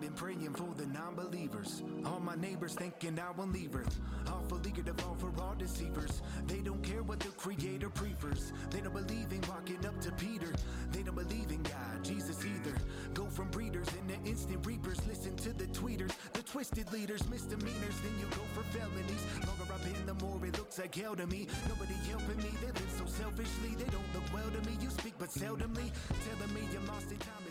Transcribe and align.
I've 0.00 0.06
been 0.06 0.14
praying 0.14 0.54
for 0.54 0.72
the 0.78 0.86
non-believers. 0.86 1.82
All 2.06 2.20
my 2.20 2.34
neighbors 2.34 2.72
thinking 2.72 3.18
I 3.20 3.32
will 3.32 3.48
leave 3.48 3.76
Earth. 3.76 4.00
Awful 4.28 4.66
eager 4.66 4.80
to 4.80 4.94
fall 4.94 5.14
for 5.14 5.30
all 5.42 5.54
deceivers. 5.58 6.22
They 6.46 6.60
don't 6.60 6.82
care 6.82 7.02
what 7.02 7.20
the 7.20 7.28
Creator 7.28 7.90
prefers. 7.90 8.54
They 8.70 8.80
don't 8.80 8.94
believe 8.94 9.30
in 9.30 9.42
walking 9.46 9.84
up 9.84 10.00
to 10.00 10.10
Peter. 10.12 10.54
They 10.90 11.02
don't 11.02 11.16
believe 11.16 11.50
in 11.50 11.62
God, 11.64 12.02
Jesus 12.02 12.42
either. 12.46 12.74
Go 13.12 13.26
from 13.26 13.48
breeders 13.50 13.88
into 14.00 14.14
instant 14.26 14.66
reapers. 14.66 15.06
Listen 15.06 15.36
to 15.36 15.52
the 15.52 15.66
tweeters, 15.66 16.12
the 16.32 16.42
twisted 16.44 16.90
leaders, 16.94 17.28
misdemeanors. 17.28 18.00
Then 18.00 18.16
you 18.18 18.24
go 18.30 18.40
for 18.54 18.64
felonies. 18.72 19.22
Longer 19.46 19.68
I've 19.68 19.84
been, 19.84 20.06
the 20.06 20.14
more 20.24 20.40
it 20.46 20.56
looks 20.56 20.78
like 20.78 20.94
hell 20.94 21.14
to 21.14 21.26
me. 21.26 21.46
Nobody 21.68 21.92
helping 22.08 22.38
me. 22.38 22.48
They 22.62 22.72
live 22.72 22.92
so 22.96 23.04
selfishly. 23.04 23.76
They 23.76 23.90
don't 23.92 24.08
look 24.14 24.24
well 24.32 24.48
to 24.48 24.66
me. 24.66 24.78
You 24.80 24.88
speak 24.88 25.12
but 25.18 25.28
seldomly. 25.28 25.92
Telling 26.24 26.54
me 26.54 26.62
your 26.72 26.80
lost 26.88 27.12
in 27.12 27.18
time 27.18 27.44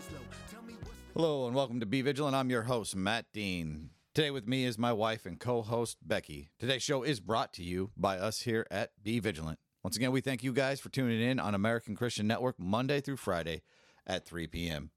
Hello 1.14 1.46
and 1.46 1.56
welcome 1.56 1.80
to 1.80 1.86
Be 1.86 2.02
Vigilant. 2.02 2.36
I'm 2.36 2.50
your 2.50 2.62
host, 2.62 2.94
Matt 2.94 3.26
Dean. 3.32 3.90
Today 4.14 4.30
with 4.30 4.46
me 4.46 4.64
is 4.64 4.78
my 4.78 4.92
wife 4.92 5.26
and 5.26 5.40
co 5.40 5.60
host, 5.60 5.98
Becky. 6.06 6.50
Today's 6.60 6.84
show 6.84 7.02
is 7.02 7.18
brought 7.18 7.52
to 7.54 7.64
you 7.64 7.90
by 7.96 8.16
us 8.16 8.42
here 8.42 8.64
at 8.70 8.92
Be 9.02 9.18
Vigilant. 9.18 9.58
Once 9.82 9.96
again, 9.96 10.12
we 10.12 10.20
thank 10.20 10.44
you 10.44 10.52
guys 10.52 10.78
for 10.78 10.88
tuning 10.88 11.20
in 11.20 11.40
on 11.40 11.54
American 11.54 11.96
Christian 11.96 12.28
Network 12.28 12.60
Monday 12.60 13.00
through 13.00 13.16
Friday 13.16 13.62
at 14.06 14.24
3 14.24 14.46
p.m. 14.46 14.90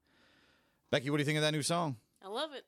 Becky, 0.92 1.10
what 1.10 1.16
do 1.16 1.22
you 1.22 1.26
think 1.26 1.36
of 1.36 1.42
that 1.42 1.52
new 1.52 1.62
song? 1.62 1.96
I 2.24 2.28
love 2.28 2.54
it. 2.54 2.64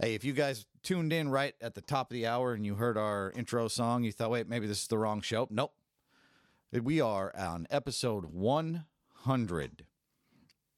Hey, 0.00 0.14
if 0.14 0.24
you 0.24 0.32
guys 0.32 0.64
tuned 0.84 1.12
in 1.12 1.28
right 1.28 1.54
at 1.60 1.74
the 1.74 1.80
top 1.80 2.12
of 2.12 2.14
the 2.14 2.28
hour 2.28 2.54
and 2.54 2.64
you 2.64 2.76
heard 2.76 2.96
our 2.96 3.32
intro 3.34 3.66
song, 3.66 4.04
you 4.04 4.12
thought, 4.12 4.30
wait, 4.30 4.48
maybe 4.48 4.68
this 4.68 4.82
is 4.82 4.88
the 4.88 4.98
wrong 4.98 5.20
show. 5.20 5.48
Nope. 5.50 5.72
We 6.72 7.00
are 7.00 7.34
on 7.36 7.66
episode 7.70 8.26
100. 8.26 9.84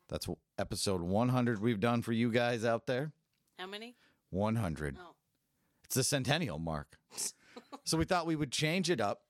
That's 0.09 0.29
episode 0.59 1.01
100 1.03 1.61
we've 1.61 1.81
done 1.81 2.03
for 2.03 2.13
you 2.13 2.31
guys 2.31 2.65
out 2.65 2.87
there. 2.87 3.13
How 3.59 3.67
many? 3.67 3.97
100. 4.31 4.97
Oh, 5.01 5.15
It's 5.85 5.95
the 5.95 6.05
centennial 6.05 6.59
mark. 6.59 6.99
so 7.85 7.97
we 7.97 8.05
thought 8.05 8.27
we 8.27 8.37
would 8.37 8.53
change 8.53 8.91
it 8.91 9.01
up. 9.01 9.23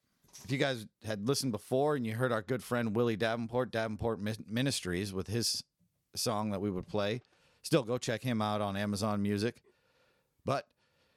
If 0.45 0.53
you 0.53 0.59
guys 0.59 0.87
had 1.05 1.27
listened 1.27 1.53
before 1.53 1.97
and 1.97 2.05
you 2.07 2.15
heard 2.15 2.33
our 2.33 2.43
good 2.43 2.63
friend 2.63 2.95
Willie 2.95 3.17
Davenport, 3.17 3.71
Davenport 3.71 4.21
Ministries, 4.47 5.13
with 5.13 5.29
his 5.29 5.65
song 6.15 6.51
that 6.51 6.61
we 6.61 6.71
would 6.71 6.87
play, 6.87 7.23
still 7.63 7.83
go 7.83 7.97
check 7.97 8.23
him 8.23 8.43
out 8.43 8.61
on 8.61 8.77
Amazon 8.77 9.23
Music. 9.23 9.63
But 10.45 10.67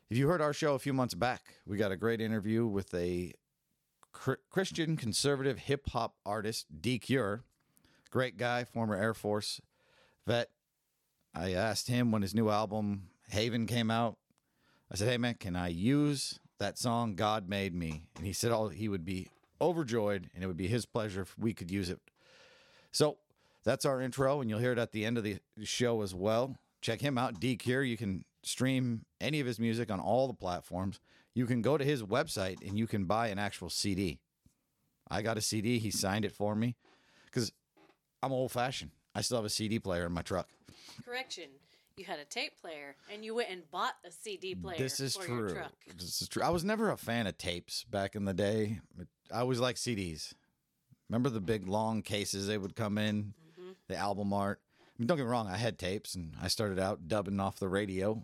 if 0.09 0.17
you 0.17 0.28
heard 0.30 0.42
our 0.42 0.53
show 0.53 0.73
a 0.76 0.80
few 0.80 0.94
months 0.94 1.16
back, 1.16 1.42
we 1.66 1.76
got 1.78 1.92
a 1.92 1.98
great 1.98 2.22
interview 2.22 2.66
with 2.66 2.94
a 2.94 3.33
Christian 4.50 4.98
conservative 4.98 5.59
hip 5.59 5.89
hop 5.89 6.16
artist, 6.26 6.66
D 6.81 6.98
Cure. 6.98 7.44
Great 8.11 8.38
guy, 8.38 8.63
former 8.63 8.95
Air 8.95 9.13
Force 9.13 9.61
vet. 10.25 10.49
I 11.35 11.53
asked 11.53 11.88
him 11.88 12.11
when 12.11 12.23
his 12.23 12.33
new 12.33 12.49
album 12.49 13.09
Haven 13.29 13.67
came 13.67 13.91
out. 13.91 14.17
I 14.91 14.95
said, 14.95 15.09
"Hey 15.09 15.17
man, 15.17 15.35
can 15.35 15.55
I 15.55 15.67
use 15.67 16.39
that 16.57 16.80
song 16.80 17.15
God 17.15 17.47
Made 17.47 17.75
Me?" 17.75 18.07
And 18.15 18.25
he 18.25 18.33
said, 18.33 18.52
"Oh, 18.52 18.69
he 18.69 18.89
would 18.89 19.05
be 19.05 19.30
overjoyed, 19.61 20.30
and 20.33 20.43
it 20.43 20.47
would 20.47 20.57
be 20.57 20.67
his 20.67 20.85
pleasure 20.85 21.21
if 21.21 21.37
we 21.37 21.53
could 21.53 21.69
use 21.69 21.89
it." 21.89 21.99
So 22.91 23.19
that's 23.63 23.85
our 23.85 24.02
intro, 24.02 24.41
and 24.41 24.49
you'll 24.49 24.59
hear 24.59 24.71
it 24.71 24.80
at 24.80 24.91
the 24.91 25.05
end 25.05 25.17
of 25.17 25.23
the 25.23 25.39
show 25.63 26.02
as 26.02 26.15
well. 26.15 26.57
Check 26.81 27.02
him 27.02 27.17
out, 27.17 27.39
D 27.39 27.57
Cure. 27.57 27.83
You 27.83 27.97
can 27.97 28.25
stream 28.41 29.05
any 29.21 29.39
of 29.39 29.45
his 29.45 29.59
music 29.59 29.91
on 29.91 29.99
all 29.99 30.27
the 30.27 30.33
platforms. 30.33 30.99
You 31.35 31.45
can 31.45 31.61
go 31.61 31.77
to 31.77 31.85
his 31.85 32.02
website 32.02 32.67
and 32.67 32.80
you 32.80 32.87
can 32.87 33.05
buy 33.05 33.27
an 33.27 33.37
actual 33.37 33.69
CD. 33.69 34.19
I 35.07 35.21
got 35.21 35.37
a 35.37 35.41
CD. 35.41 35.77
He 35.77 35.91
signed 35.91 36.25
it 36.25 36.31
for 36.31 36.55
me 36.55 36.75
because 37.25 37.52
I'm 38.22 38.31
old 38.31 38.52
fashioned. 38.52 38.92
I 39.16 39.22
still 39.22 39.38
have 39.38 39.45
a 39.45 39.50
CD 39.50 39.80
player 39.80 40.06
in 40.06 40.12
my 40.12 40.22
truck. 40.22 40.48
correction. 41.06 41.45
You 41.98 42.06
had 42.06 42.20
a 42.20 42.26
tape 42.26 42.53
player 42.61 42.95
and 43.14 43.26
you 43.26 43.36
went 43.36 43.50
and 43.50 43.70
bought 43.72 43.95
a 44.06 44.11
CD 44.11 44.56
player 44.56 44.78
This 44.78 45.00
is 45.02 45.17
for 45.17 45.26
true. 45.26 45.38
your 45.38 45.50
truck. 45.52 45.73
This 45.98 46.22
is 46.22 46.30
true. 46.30 46.42
I 46.44 46.50
was 46.50 46.64
never 46.64 46.89
a 46.92 46.98
fan 46.98 47.28
of 47.28 47.38
tapes 47.38 47.84
back 47.84 48.16
in 48.16 48.23
the 48.26 48.34
day. 48.34 48.80
I 49.34 49.39
always 49.42 49.60
liked 49.60 49.80
CDs. 49.80 50.33
Remember 51.10 51.30
the 51.30 51.42
big 51.42 51.67
long 51.67 52.02
cases 52.02 52.48
they 52.48 52.58
would 52.58 52.76
come 52.76 52.98
in, 52.98 53.33
Mm-hmm. 53.60 53.71
the 53.89 53.98
album 53.98 54.32
art. 54.32 54.61
I 54.80 54.83
mean, 54.98 55.08
don't 55.08 55.17
get 55.17 55.23
me 55.26 55.30
wrong. 55.30 55.48
I 55.48 55.58
had 55.58 55.77
tapes, 55.77 56.16
and 56.16 56.33
I 56.42 56.48
started 56.48 56.80
out 56.80 57.08
dubbing 57.08 57.39
off 57.39 57.60
the 57.60 57.67
radio, 57.67 58.23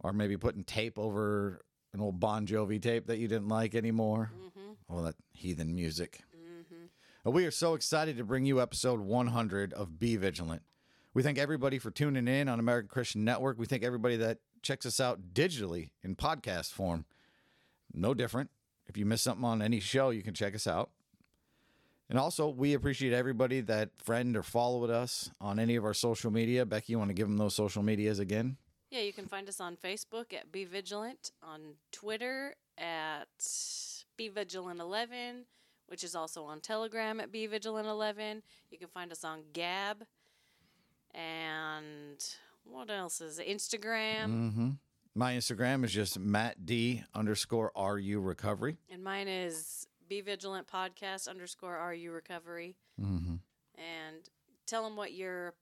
or 0.00 0.12
maybe 0.12 0.36
putting 0.36 0.62
tape 0.64 0.98
over 0.98 1.60
an 1.92 2.00
old 2.00 2.20
Bon 2.20 2.46
Jovi 2.46 2.80
tape 2.80 3.06
that 3.06 3.18
you 3.18 3.26
didn't 3.28 3.48
like 3.48 3.74
anymore. 3.74 4.30
Mm-hmm. 4.36 4.72
All 4.94 5.02
that 5.02 5.14
heathen 5.32 5.74
music. 5.74 6.20
We 7.24 7.44
are 7.44 7.50
so 7.50 7.74
excited 7.74 8.16
to 8.16 8.24
bring 8.24 8.46
you 8.46 8.60
episode 8.60 9.00
100 9.00 9.72
of 9.74 9.98
Be 9.98 10.16
Vigilant. 10.16 10.62
We 11.12 11.22
thank 11.22 11.36
everybody 11.36 11.78
for 11.78 11.90
tuning 11.90 12.28
in 12.28 12.48
on 12.48 12.58
American 12.58 12.88
Christian 12.88 13.24
Network. 13.24 13.58
We 13.58 13.66
thank 13.66 13.82
everybody 13.82 14.16
that 14.16 14.38
checks 14.62 14.86
us 14.86 14.98
out 14.98 15.34
digitally 15.34 15.90
in 16.02 16.16
podcast 16.16 16.72
form. 16.72 17.04
No 17.92 18.14
different. 18.14 18.50
If 18.86 18.96
you 18.96 19.04
miss 19.04 19.20
something 19.20 19.44
on 19.44 19.60
any 19.60 19.80
show, 19.80 20.10
you 20.10 20.22
can 20.22 20.32
check 20.32 20.54
us 20.54 20.66
out. 20.66 20.90
And 22.08 22.18
also, 22.18 22.48
we 22.48 22.72
appreciate 22.72 23.12
everybody 23.12 23.60
that 23.62 23.90
friend 23.98 24.34
or 24.34 24.42
followed 24.42 24.88
us 24.88 25.30
on 25.40 25.58
any 25.58 25.76
of 25.76 25.84
our 25.84 25.94
social 25.94 26.30
media. 26.30 26.64
Becky, 26.64 26.92
you 26.92 26.98
want 26.98 27.10
to 27.10 27.14
give 27.14 27.28
them 27.28 27.36
those 27.36 27.54
social 27.54 27.82
medias 27.82 28.18
again? 28.20 28.56
Yeah, 28.90 29.00
you 29.00 29.12
can 29.12 29.26
find 29.26 29.48
us 29.48 29.60
on 29.60 29.76
Facebook 29.76 30.32
at 30.32 30.50
Be 30.50 30.64
Vigilant, 30.64 31.32
on 31.42 31.74
Twitter 31.92 32.54
at 32.78 33.26
Be 34.16 34.28
Vigilant 34.28 34.80
11, 34.80 35.44
which 35.88 36.04
is 36.04 36.14
also 36.14 36.44
on 36.44 36.60
Telegram 36.60 37.18
at 37.20 37.32
Be 37.32 37.46
Vigilant 37.46 37.88
11. 37.88 38.42
You 38.70 38.78
can 38.78 38.88
find 38.88 39.10
us 39.12 39.24
on 39.24 39.40
Gab, 39.52 40.04
and 41.14 42.24
what 42.64 42.90
else 42.90 43.20
is 43.20 43.38
it? 43.38 43.48
Instagram, 43.48 44.76
My 45.14 45.34
Instagram 45.34 45.84
is 45.84 45.92
just 45.92 46.18
Matt 46.18 46.64
D 46.66 47.02
underscore 47.14 47.72
RU 47.76 48.20
recovery. 48.20 48.76
and 48.90 49.02
mine 49.02 49.28
is 49.28 49.86
Be 50.08 50.20
Vigilant 50.20 50.66
Podcast 50.66 51.28
underscore 51.28 51.76
RU 51.90 52.12
Recovery. 52.12 52.76
Mm-hmm. 53.00 53.36
And 53.76 54.16
tell 54.66 54.82
them 54.84 54.96
what 54.96 55.12
your 55.12 55.54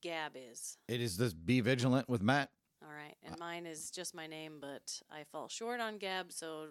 Gab 0.00 0.32
is. 0.36 0.78
It 0.88 1.00
is 1.00 1.16
this 1.16 1.32
Be 1.34 1.60
Vigilant 1.60 2.08
with 2.08 2.22
Matt. 2.22 2.50
All 2.82 2.94
right, 2.94 3.16
and 3.26 3.36
mine 3.38 3.66
is 3.66 3.90
just 3.90 4.14
my 4.14 4.26
name, 4.28 4.58
but 4.60 5.02
I 5.10 5.24
fall 5.24 5.48
short 5.48 5.80
on 5.80 5.98
Gab, 5.98 6.32
so 6.32 6.68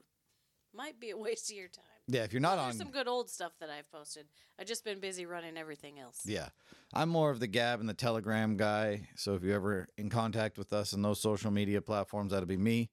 might 0.73 0.99
be 0.99 1.09
a 1.09 1.17
waste 1.17 1.51
of 1.51 1.57
your 1.57 1.67
time. 1.67 1.83
Yeah, 2.07 2.23
if 2.23 2.31
you're 2.31 2.41
not 2.41 2.57
on 2.57 2.73
some 2.73 2.89
good 2.89 3.07
old 3.07 3.29
stuff 3.29 3.51
that 3.59 3.69
I've 3.69 3.91
posted. 3.91 4.27
I've 4.57 4.65
just 4.65 4.85
been 4.85 4.99
busy 4.99 5.25
running 5.25 5.57
everything 5.57 5.99
else. 5.99 6.21
Yeah. 6.25 6.49
I'm 6.93 7.09
more 7.09 7.31
of 7.31 7.41
the 7.41 7.47
Gab 7.47 7.81
and 7.81 7.89
the 7.89 7.93
Telegram 7.93 8.55
guy. 8.55 9.09
So 9.15 9.35
if 9.35 9.43
you're 9.43 9.55
ever 9.55 9.89
in 9.97 10.09
contact 10.09 10.57
with 10.57 10.71
us 10.71 10.93
on 10.93 11.01
those 11.01 11.19
social 11.19 11.51
media 11.51 11.81
platforms, 11.81 12.31
that'll 12.31 12.47
be 12.47 12.57
me. 12.57 12.89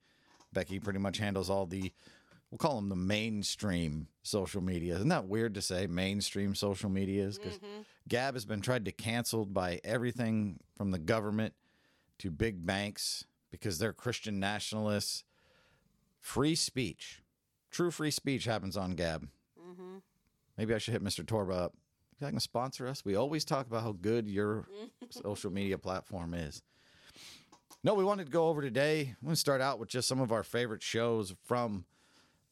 Becky 0.51 0.79
pretty 0.79 0.99
much 0.99 1.17
handles 1.17 1.49
all 1.49 1.65
the, 1.65 1.93
we'll 2.51 2.57
call 2.57 2.75
them 2.75 2.89
the 2.89 2.95
mainstream 2.95 4.07
social 4.21 4.61
media. 4.61 4.95
Isn't 4.95 5.09
that 5.09 5.27
weird 5.27 5.53
to 5.53 5.61
say 5.61 5.87
mainstream 5.87 6.53
social 6.53 6.89
medias? 6.89 7.37
Because 7.37 7.57
mm-hmm. 7.57 7.81
Gab 8.09 8.33
has 8.33 8.45
been 8.45 8.61
tried 8.61 8.83
to 8.85 8.91
canceled 8.91 9.53
by 9.53 9.79
everything 9.85 10.59
from 10.75 10.91
the 10.91 10.99
government 10.99 11.53
to 12.19 12.31
big 12.31 12.65
banks 12.65 13.25
because 13.49 13.79
they're 13.79 13.93
Christian 13.93 14.39
nationalists. 14.39 15.23
Free 16.19 16.55
speech, 16.55 17.21
true 17.75 17.91
free 17.91 18.11
speech 18.11 18.45
happens 18.45 18.77
on 18.77 18.91
Gab. 18.91 19.27
Mm-hmm. 19.59 19.97
Maybe 20.57 20.73
I 20.73 20.77
should 20.77 20.93
hit 20.93 21.03
Mr. 21.03 21.25
Torba 21.25 21.53
up. 21.53 21.73
You 22.13 22.25
guys 22.25 22.31
can 22.31 22.39
sponsor 22.39 22.87
us. 22.87 23.03
We 23.03 23.15
always 23.15 23.43
talk 23.43 23.67
about 23.67 23.83
how 23.83 23.91
good 23.91 24.29
your 24.29 24.65
social 25.09 25.51
media 25.51 25.77
platform 25.77 26.33
is. 26.33 26.61
No, 27.83 27.93
we 27.93 28.05
wanted 28.05 28.27
to 28.27 28.31
go 28.31 28.47
over 28.47 28.61
today. 28.61 29.01
I'm 29.19 29.25
going 29.25 29.33
to 29.33 29.39
start 29.39 29.59
out 29.59 29.77
with 29.77 29.89
just 29.89 30.07
some 30.07 30.21
of 30.21 30.31
our 30.31 30.43
favorite 30.43 30.81
shows 30.81 31.35
from 31.43 31.83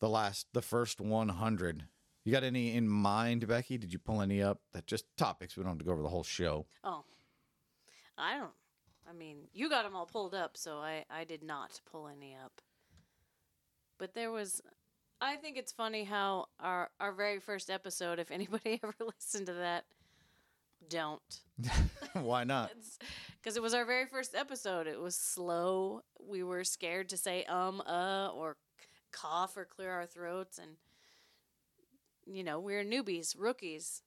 the 0.02 0.10
last, 0.10 0.48
the 0.52 0.62
first 0.62 1.00
100. 1.00 1.86
You 2.26 2.32
got 2.32 2.44
any 2.44 2.76
in 2.76 2.90
mind, 2.90 3.48
Becky? 3.48 3.78
Did 3.78 3.94
you 3.94 4.00
pull 4.00 4.22
any 4.22 4.44
up? 4.44 4.60
That 4.74 4.86
just 4.86 5.06
topics. 5.18 5.56
We 5.56 5.64
don't 5.64 5.72
have 5.72 5.80
to 5.80 5.86
go 5.86 5.94
over 5.94 6.02
the 6.02 6.10
whole 6.10 6.24
show. 6.24 6.66
Oh, 6.84 7.06
I 8.18 8.38
don't. 8.38 8.52
I 9.10 9.14
mean, 9.14 9.48
you 9.54 9.70
got 9.70 9.84
them 9.84 9.96
all 9.96 10.06
pulled 10.06 10.34
up, 10.34 10.56
so 10.56 10.78
I 10.78 11.04
I 11.10 11.24
did 11.26 11.44
not 11.44 11.82
pull 11.90 12.08
any 12.08 12.36
up. 12.36 12.62
But 13.98 14.14
there 14.14 14.32
was. 14.32 14.62
I 15.24 15.38
think 15.38 15.58
it's 15.58 15.72
funny 15.72 16.04
how 16.04 16.48
our 16.60 16.90
our 17.00 17.14
very 17.14 17.40
first 17.40 17.70
episode, 17.70 18.20
if 18.20 18.30
anybody 18.30 18.80
ever 18.84 18.94
listened 19.00 19.48
to 19.48 19.54
that, 19.54 19.86
don't. 20.90 21.40
Why 22.14 22.44
not? 22.44 22.72
because 23.42 23.56
it 23.56 23.64
was 23.64 23.74
our 23.74 23.86
very 23.86 24.06
first 24.06 24.36
episode. 24.36 24.86
It 24.86 25.00
was 25.00 25.16
slow. 25.16 26.02
We 26.20 26.44
were 26.44 26.66
scared 26.66 27.08
to 27.10 27.18
say 27.18 27.46
um, 27.46 27.82
uh, 27.88 28.32
or 28.36 28.58
cough 29.14 29.56
or 29.56 29.64
clear 29.64 29.92
our 29.92 30.06
throats, 30.06 30.58
and 30.58 30.72
you 32.26 32.44
know 32.44 32.60
we're 32.60 32.84
newbies, 32.84 33.34
rookies. 33.38 34.02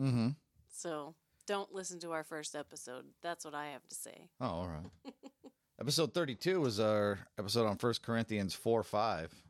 Mm-hmm. 0.00 0.30
So 0.68 1.14
don't 1.46 1.72
listen 1.72 2.00
to 2.00 2.10
our 2.10 2.24
first 2.24 2.56
episode. 2.56 3.04
That's 3.22 3.44
what 3.44 3.54
I 3.54 3.68
have 3.68 3.86
to 3.86 3.94
say. 3.94 4.28
Oh, 4.40 4.46
all 4.46 4.68
right. 4.68 5.14
episode 5.80 6.12
32 6.12 6.60
was 6.60 6.80
our 6.80 7.20
episode 7.38 7.66
on 7.66 7.76
1 7.76 7.94
Corinthians 8.02 8.52
4 8.52 8.82
5. 8.82 9.45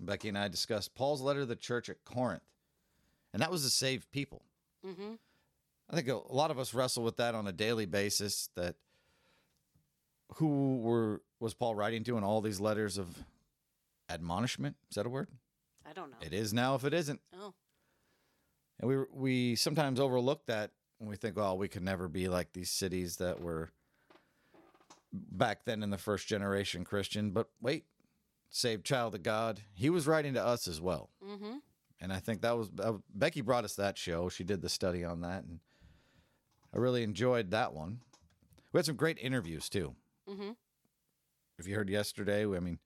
Becky 0.00 0.28
and 0.28 0.38
I 0.38 0.48
discussed 0.48 0.94
Paul's 0.94 1.20
letter 1.20 1.40
to 1.40 1.46
the 1.46 1.56
church 1.56 1.88
at 1.88 2.04
Corinth. 2.04 2.42
And 3.32 3.42
that 3.42 3.50
was 3.50 3.62
to 3.64 3.70
save 3.70 4.10
people. 4.10 4.42
Mm-hmm. 4.86 5.14
I 5.90 5.94
think 5.96 6.08
a 6.08 6.16
lot 6.32 6.50
of 6.50 6.58
us 6.58 6.74
wrestle 6.74 7.04
with 7.04 7.16
that 7.18 7.34
on 7.34 7.46
a 7.46 7.52
daily 7.52 7.86
basis 7.86 8.48
that 8.56 8.76
who 10.34 10.78
were 10.78 11.22
was 11.38 11.54
Paul 11.54 11.74
writing 11.74 12.02
to 12.04 12.16
in 12.16 12.24
all 12.24 12.40
these 12.40 12.60
letters 12.60 12.98
of 12.98 13.24
admonishment? 14.08 14.76
Is 14.90 14.96
that 14.96 15.06
a 15.06 15.10
word? 15.10 15.28
I 15.88 15.92
don't 15.92 16.10
know. 16.10 16.16
It 16.20 16.32
is 16.32 16.52
now 16.52 16.74
if 16.74 16.84
it 16.84 16.92
isn't. 16.94 17.20
Oh, 17.38 17.54
And 18.80 18.88
we 18.88 18.96
we 19.12 19.56
sometimes 19.56 20.00
overlook 20.00 20.46
that 20.46 20.72
when 20.98 21.08
we 21.08 21.16
think, 21.16 21.36
well, 21.36 21.56
we 21.56 21.68
could 21.68 21.82
never 21.82 22.08
be 22.08 22.28
like 22.28 22.52
these 22.52 22.70
cities 22.70 23.16
that 23.16 23.40
were 23.40 23.70
back 25.12 25.64
then 25.64 25.82
in 25.82 25.90
the 25.90 25.98
first 25.98 26.26
generation 26.26 26.84
Christian. 26.84 27.30
But 27.30 27.48
wait, 27.60 27.84
saved 28.50 28.84
child 28.84 29.14
of 29.14 29.22
God, 29.22 29.60
he 29.74 29.90
was 29.90 30.06
writing 30.06 30.34
to 30.34 30.44
us 30.44 30.68
as 30.68 30.80
well. 30.80 31.10
mm-hmm. 31.24 31.56
And 31.98 32.12
I 32.12 32.18
think 32.18 32.42
that 32.42 32.56
was 32.58 32.68
uh, 32.78 32.92
Becky 33.14 33.40
brought 33.40 33.64
us 33.64 33.74
that 33.76 33.96
show. 33.96 34.28
She 34.28 34.44
did 34.44 34.60
the 34.60 34.68
study 34.68 35.02
on 35.02 35.22
that, 35.22 35.44
and 35.44 35.60
I 36.74 36.78
really 36.78 37.02
enjoyed 37.02 37.50
that 37.52 37.72
one. 37.72 38.00
We 38.72 38.78
had 38.78 38.84
some 38.84 38.96
great 38.96 39.18
interviews 39.18 39.70
too. 39.70 39.94
Mm-hmm. 40.28 40.50
If 41.58 41.66
you 41.66 41.74
heard 41.74 41.88
yesterday, 41.88 42.44
we, 42.44 42.58
I 42.58 42.60
mean, 42.60 42.78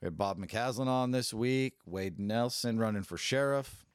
we 0.00 0.06
had 0.06 0.18
Bob 0.18 0.36
McCaslin 0.36 0.88
on 0.88 1.12
this 1.12 1.32
week, 1.32 1.74
Wade 1.86 2.18
Nelson 2.18 2.78
running 2.78 3.02
for 3.02 3.16
sheriff, 3.16 3.86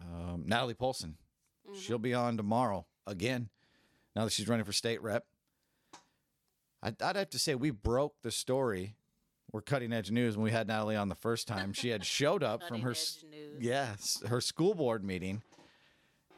um, 0.00 0.44
Natalie 0.46 0.72
Polson. 0.72 1.16
She'll 1.78 1.98
be 1.98 2.14
on 2.14 2.36
tomorrow 2.36 2.86
again. 3.06 3.48
Now 4.14 4.24
that 4.24 4.32
she's 4.32 4.48
running 4.48 4.64
for 4.64 4.72
state 4.72 5.02
rep, 5.02 5.26
I'd, 6.82 7.02
I'd 7.02 7.16
have 7.16 7.30
to 7.30 7.38
say 7.38 7.54
we 7.54 7.70
broke 7.70 8.14
the 8.22 8.30
story. 8.30 8.96
We're 9.54 9.60
cutting 9.60 9.92
edge 9.92 10.10
news 10.10 10.36
when 10.36 10.42
we 10.42 10.50
had 10.50 10.66
Natalie 10.66 10.96
on 10.96 11.08
the 11.08 11.14
first 11.14 11.46
time. 11.46 11.72
She 11.72 11.90
had 11.90 12.04
showed 12.04 12.42
up 12.42 12.64
from 12.66 12.80
her 12.80 12.90
s- 12.90 13.18
Cutting 13.22 13.30
news. 13.52 13.62
yes 13.62 14.20
her 14.26 14.40
school 14.40 14.74
board 14.74 15.04
meeting, 15.04 15.42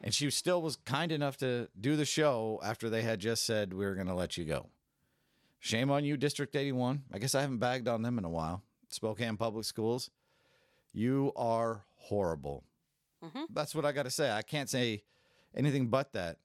and 0.02 0.12
she 0.12 0.28
still 0.30 0.60
was 0.60 0.76
kind 0.84 1.10
enough 1.10 1.38
to 1.38 1.68
do 1.80 1.96
the 1.96 2.04
show 2.04 2.60
after 2.62 2.90
they 2.90 3.00
had 3.00 3.18
just 3.18 3.44
said 3.46 3.72
we 3.72 3.86
were 3.86 3.94
going 3.94 4.06
to 4.08 4.14
let 4.14 4.36
you 4.36 4.44
go. 4.44 4.66
Shame 5.60 5.90
on 5.90 6.04
you, 6.04 6.18
District 6.18 6.54
81. 6.54 7.04
I 7.10 7.18
guess 7.18 7.34
I 7.34 7.40
haven't 7.40 7.56
bagged 7.56 7.88
on 7.88 8.02
them 8.02 8.18
in 8.18 8.26
a 8.26 8.28
while. 8.28 8.62
Spokane 8.90 9.38
Public 9.38 9.64
Schools, 9.64 10.10
you 10.92 11.32
are 11.36 11.86
horrible. 11.96 12.64
Mhm. 13.24 13.46
That's 13.50 13.74
what 13.74 13.86
I 13.86 13.92
got 13.92 14.02
to 14.02 14.10
say. 14.10 14.30
I 14.30 14.42
can't 14.42 14.68
say 14.68 15.04
anything 15.54 15.88
but 15.88 16.12
that. 16.12 16.36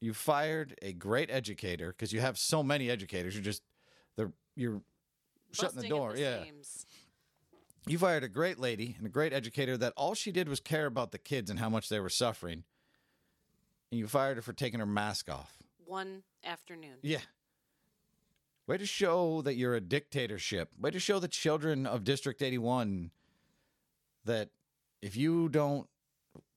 You 0.00 0.12
fired 0.12 0.76
a 0.82 0.92
great 0.92 1.30
educator 1.30 1.92
because 1.92 2.12
you 2.12 2.20
have 2.20 2.36
so 2.36 2.64
many 2.64 2.90
educators. 2.90 3.34
You're 3.36 3.44
just 3.44 3.62
they're 4.16 4.32
you're 4.56 4.82
shutting 5.52 5.80
the 5.80 5.88
door. 5.88 6.14
yeah. 6.16 6.44
seams. 6.44 6.86
You 7.86 7.98
fired 7.98 8.24
a 8.24 8.28
great 8.28 8.58
lady 8.58 8.94
and 8.98 9.06
a 9.06 9.10
great 9.10 9.32
educator 9.32 9.76
that 9.78 9.92
all 9.96 10.14
she 10.14 10.32
did 10.32 10.48
was 10.48 10.60
care 10.60 10.86
about 10.86 11.12
the 11.12 11.18
kids 11.18 11.50
and 11.50 11.58
how 11.58 11.70
much 11.70 11.88
they 11.88 11.98
were 11.98 12.10
suffering. 12.10 12.64
And 13.90 13.98
you 13.98 14.06
fired 14.06 14.36
her 14.36 14.42
for 14.42 14.52
taking 14.52 14.80
her 14.80 14.86
mask 14.86 15.30
off. 15.30 15.56
One 15.86 16.22
afternoon. 16.44 16.98
Yeah. 17.02 17.20
Way 18.66 18.76
to 18.76 18.86
show 18.86 19.42
that 19.42 19.54
you're 19.54 19.74
a 19.74 19.80
dictatorship. 19.80 20.68
Way 20.78 20.92
to 20.92 21.00
show 21.00 21.18
the 21.18 21.26
children 21.26 21.86
of 21.86 22.04
District 22.04 22.40
81 22.42 23.10
that 24.24 24.50
if 25.02 25.16
you 25.16 25.48
don't 25.48 25.88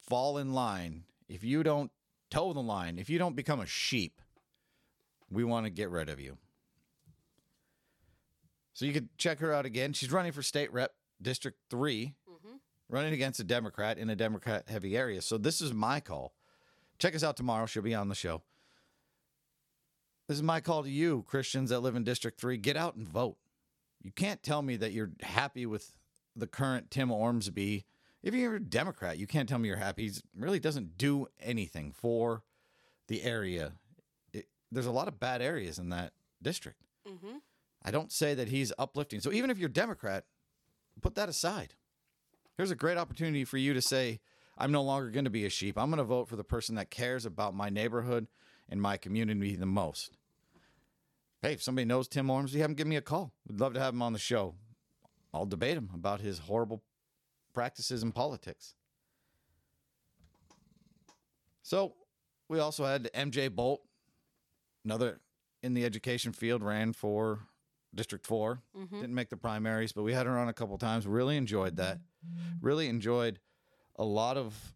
fall 0.07 0.37
in 0.37 0.53
line, 0.53 1.05
if 1.27 1.43
you 1.43 1.63
don't 1.63 1.89
toe 2.29 2.53
the 2.53 2.59
line, 2.59 2.99
if 2.99 3.09
you 3.09 3.17
don't 3.17 3.35
become 3.35 3.61
a 3.61 3.65
sheep, 3.65 4.21
we 5.31 5.43
want 5.43 5.65
to 5.65 5.69
get 5.71 5.89
rid 5.89 6.09
of 6.09 6.19
you. 6.19 6.37
So 8.73 8.85
you 8.85 8.93
could 8.93 9.15
check 9.17 9.39
her 9.39 9.53
out 9.53 9.65
again. 9.65 9.93
She's 9.93 10.11
running 10.11 10.31
for 10.31 10.41
state 10.41 10.71
rep, 10.73 10.93
District 11.21 11.57
3, 11.69 12.15
Mm-hmm. 12.29 12.55
running 12.89 13.13
against 13.13 13.39
a 13.39 13.43
Democrat 13.43 13.97
in 13.97 14.09
a 14.09 14.15
Democrat 14.15 14.65
heavy 14.67 14.97
area. 14.97 15.21
So 15.21 15.37
this 15.37 15.61
is 15.61 15.73
my 15.73 15.99
call. 15.99 16.33
Check 16.99 17.15
us 17.15 17.23
out 17.23 17.37
tomorrow. 17.37 17.65
She'll 17.65 17.83
be 17.83 17.93
on 17.95 18.09
the 18.09 18.15
show. 18.15 18.41
This 20.27 20.37
is 20.37 20.43
my 20.43 20.61
call 20.61 20.83
to 20.83 20.89
you, 20.89 21.23
Christians 21.27 21.69
that 21.69 21.81
live 21.81 21.95
in 21.95 22.03
District 22.03 22.39
3. 22.39 22.57
Get 22.57 22.77
out 22.77 22.95
and 22.95 23.07
vote. 23.07 23.37
You 24.01 24.11
can't 24.11 24.41
tell 24.41 24.61
me 24.61 24.75
that 24.77 24.91
you're 24.91 25.11
happy 25.21 25.65
with 25.65 25.91
the 26.35 26.47
current 26.47 26.89
Tim 26.91 27.11
Ormsby. 27.11 27.85
If 28.23 28.33
you're 28.33 28.55
a 28.55 28.59
Democrat, 28.59 29.17
you 29.17 29.27
can't 29.27 29.47
tell 29.49 29.59
me 29.59 29.67
you're 29.67 29.77
happy. 29.77 30.07
He 30.07 30.13
really 30.37 30.59
doesn't 30.59 30.97
do 30.97 31.27
anything 31.41 31.91
for 31.91 32.43
the 33.07 33.21
area. 33.23 33.73
It, 34.31 34.47
there's 34.71 34.85
a 34.85 34.91
lot 34.91 35.07
of 35.09 35.19
bad 35.19 35.41
areas 35.41 35.77
in 35.77 35.89
that 35.89 36.13
district. 36.41 36.79
Mm-hmm. 37.07 37.37
I 37.83 37.91
don't 37.91 38.11
say 38.11 38.33
that 38.33 38.47
he's 38.47 38.71
uplifting. 38.77 39.19
So 39.19 39.31
even 39.31 39.49
if 39.49 39.57
you're 39.57 39.69
Democrat, 39.69 40.25
put 41.01 41.15
that 41.15 41.29
aside. 41.29 41.73
Here's 42.57 42.71
a 42.71 42.75
great 42.75 42.97
opportunity 42.97 43.45
for 43.45 43.57
you 43.57 43.73
to 43.73 43.81
say, 43.81 44.19
I'm 44.57 44.71
no 44.71 44.83
longer 44.83 45.09
going 45.09 45.25
to 45.25 45.31
be 45.31 45.45
a 45.45 45.49
sheep. 45.49 45.77
I'm 45.77 45.89
going 45.89 45.97
to 45.97 46.03
vote 46.03 46.27
for 46.27 46.35
the 46.35 46.43
person 46.43 46.75
that 46.75 46.91
cares 46.91 47.25
about 47.25 47.55
my 47.55 47.69
neighborhood 47.69 48.27
and 48.69 48.81
my 48.81 48.97
community 48.97 49.55
the 49.55 49.65
most. 49.65 50.17
Hey, 51.41 51.53
if 51.53 51.63
somebody 51.63 51.85
knows 51.85 52.07
Tim 52.07 52.29
Ormsby, 52.29 52.59
have 52.59 52.69
him 52.69 52.75
give 52.75 52.87
me 52.87 52.95
a 52.95 53.01
call. 53.01 53.33
We'd 53.47 53.59
love 53.59 53.73
to 53.73 53.79
have 53.79 53.93
him 53.93 54.01
on 54.01 54.13
the 54.13 54.19
show. 54.19 54.55
I'll 55.33 55.45
debate 55.45 55.75
him 55.75 55.89
about 55.93 56.21
his 56.21 56.39
horrible 56.39 56.83
practices 57.53 58.03
in 58.03 58.11
politics. 58.11 58.75
So 61.63 61.95
we 62.47 62.59
also 62.59 62.85
had 62.85 63.09
MJ 63.13 63.53
Bolt, 63.53 63.81
another 64.85 65.19
in 65.61 65.73
the 65.73 65.85
education 65.85 66.33
field, 66.33 66.61
ran 66.61 66.93
for 66.93 67.39
District 67.95 68.25
4. 68.25 68.61
Mm-hmm. 68.77 69.01
Didn't 69.01 69.15
make 69.15 69.29
the 69.29 69.37
primaries, 69.37 69.91
but 69.91 70.03
we 70.03 70.13
had 70.13 70.25
her 70.25 70.37
on 70.37 70.49
a 70.49 70.53
couple 70.53 70.77
times. 70.77 71.05
Really 71.05 71.37
enjoyed 71.37 71.77
that. 71.77 71.99
Really 72.61 72.87
enjoyed 72.87 73.39
a 73.97 74.03
lot 74.03 74.37
of 74.37 74.73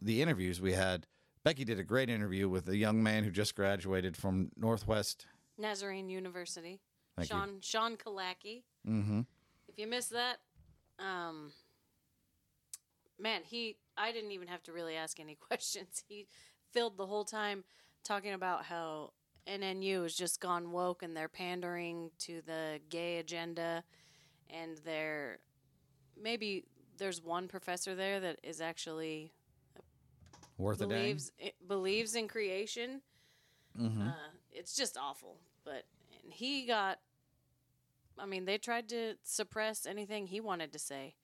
the 0.00 0.20
interviews 0.22 0.60
we 0.60 0.72
had. 0.72 1.06
Becky 1.44 1.64
did 1.64 1.78
a 1.78 1.84
great 1.84 2.08
interview 2.08 2.48
with 2.48 2.68
a 2.68 2.76
young 2.76 3.02
man 3.02 3.24
who 3.24 3.30
just 3.30 3.54
graduated 3.54 4.16
from 4.16 4.50
Northwest. 4.56 5.26
Nazarene 5.58 6.08
University. 6.08 6.80
Thank 7.16 7.30
you. 7.30 7.36
Sean 7.36 7.60
Sean 7.60 7.96
Kalaki. 7.96 8.62
Mm-hmm. 8.88 9.20
If 9.68 9.78
you 9.78 9.86
missed 9.86 10.10
that, 10.10 10.38
um, 10.98 11.52
man, 13.18 13.42
he 13.44 13.76
I 13.96 14.10
didn't 14.12 14.32
even 14.32 14.48
have 14.48 14.62
to 14.64 14.72
really 14.72 14.96
ask 14.96 15.20
any 15.20 15.34
questions. 15.48 16.02
He 16.08 16.26
filled 16.72 16.96
the 16.96 17.06
whole 17.06 17.24
time 17.24 17.64
talking 18.04 18.32
about 18.32 18.64
how 18.64 19.12
NNU 19.48 20.02
has 20.04 20.14
just 20.14 20.40
gone 20.40 20.72
woke 20.72 21.02
and 21.02 21.16
they're 21.16 21.28
pandering 21.28 22.10
to 22.20 22.40
the 22.46 22.80
gay 22.88 23.18
agenda, 23.18 23.84
and 24.50 24.78
they're 24.84 25.38
maybe 26.20 26.64
there's 26.96 27.22
one 27.22 27.48
professor 27.48 27.94
there 27.94 28.20
that 28.20 28.38
is 28.42 28.60
actually 28.60 29.32
Worth 30.56 30.80
a 30.80 30.86
dang. 30.86 30.88
believes 30.88 31.32
it, 31.38 31.54
believes 31.66 32.14
in 32.14 32.28
creation. 32.28 33.02
Mm-hmm. 33.80 34.08
Uh, 34.08 34.12
it's 34.52 34.74
just 34.76 34.96
awful. 34.96 35.36
But 35.64 35.84
and 36.22 36.32
he 36.32 36.66
got. 36.66 36.98
I 38.16 38.26
mean, 38.26 38.44
they 38.44 38.58
tried 38.58 38.88
to 38.90 39.14
suppress 39.24 39.86
anything 39.86 40.28
he 40.28 40.40
wanted 40.40 40.72
to 40.72 40.78
say. 40.78 41.16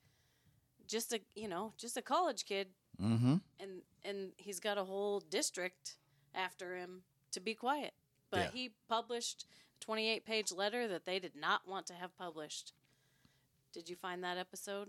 Just 0.89 1.13
a 1.13 1.21
you 1.37 1.47
know, 1.49 1.73
just 1.79 1.97
a 1.97 2.03
college 2.03 2.45
kid, 2.45 2.69
Mm-hmm. 3.01 3.37
and 3.61 3.71
and 4.05 4.33
he's 4.37 4.59
got 4.61 4.77
a 4.77 4.85
whole 4.85 5.21
district 5.21 5.97
after 6.35 6.77
him 6.77 7.03
to 7.31 7.41
be 7.41 7.55
quiet. 7.55 7.93
But 8.31 8.39
Yeah. 8.39 8.51
he 8.53 8.71
published 8.89 9.47
a 9.81 9.85
28 9.85 10.25
page 10.25 10.53
letter 10.53 10.87
that 10.89 11.05
they 11.05 11.19
did 11.19 11.35
not 11.37 11.67
want 11.67 11.87
to 11.87 11.95
have 11.95 12.17
published. 12.17 12.73
Did 13.73 13.89
you 13.89 13.97
find 13.97 14.23
that 14.25 14.39
episode? 14.39 14.89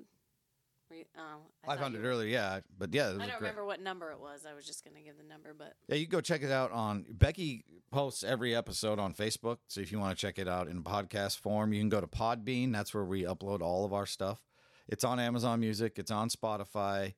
You, 0.90 1.06
oh, 1.18 1.22
I, 1.64 1.68
thought 1.68 1.80
found 1.80 1.94
you 1.94 2.02
it 2.02 2.04
earlier, 2.04 2.28
yeah, 2.28 2.60
but 2.78 2.94
yeah, 2.94 3.10
I 3.18 3.26
don't 3.26 3.36
remember 3.36 3.64
what 3.64 3.80
number 3.80 4.12
it 4.12 4.20
was. 4.20 4.46
I 4.46 4.54
was 4.54 4.66
just 4.66 4.84
going 4.84 4.98
to 4.98 5.02
give 5.02 5.18
the 5.18 5.24
number, 5.24 5.54
but 5.58 5.76
Yeah, 5.88 5.96
you 5.96 6.06
can 6.06 6.12
go 6.12 6.20
check 6.20 6.44
it 6.44 6.52
out 6.52 6.72
on 6.74 7.06
Becky 7.10 7.64
posts 7.92 8.24
every 8.26 8.54
episode 8.54 9.00
on 9.00 9.14
Facebook. 9.14 9.60
So 9.68 9.80
if 9.80 9.92
you 9.94 10.00
want 10.00 10.18
to 10.18 10.22
check 10.22 10.38
it 10.38 10.50
out 10.50 10.68
in 10.68 10.84
podcast 10.84 11.40
form, 11.40 11.72
you 11.72 11.80
can 11.80 11.88
go 11.88 12.02
to 12.02 12.08
Podbean. 12.08 12.74
That's 12.74 12.94
where 12.94 13.06
we 13.06 13.24
upload 13.24 13.62
all 13.62 13.86
of 13.86 13.94
our 13.94 14.06
stuff. 14.06 14.42
It's 14.90 15.06
on 15.06 15.18
Amazon 15.18 15.62
Music. 15.62 15.94
It's 15.98 16.12
on 16.12 16.28
Spotify. 16.28 17.14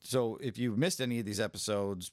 So 0.00 0.38
if 0.42 0.58
you've 0.58 0.78
missed 0.78 1.00
any 1.00 1.20
of 1.20 1.26
these 1.26 1.38
episodes, 1.38 2.10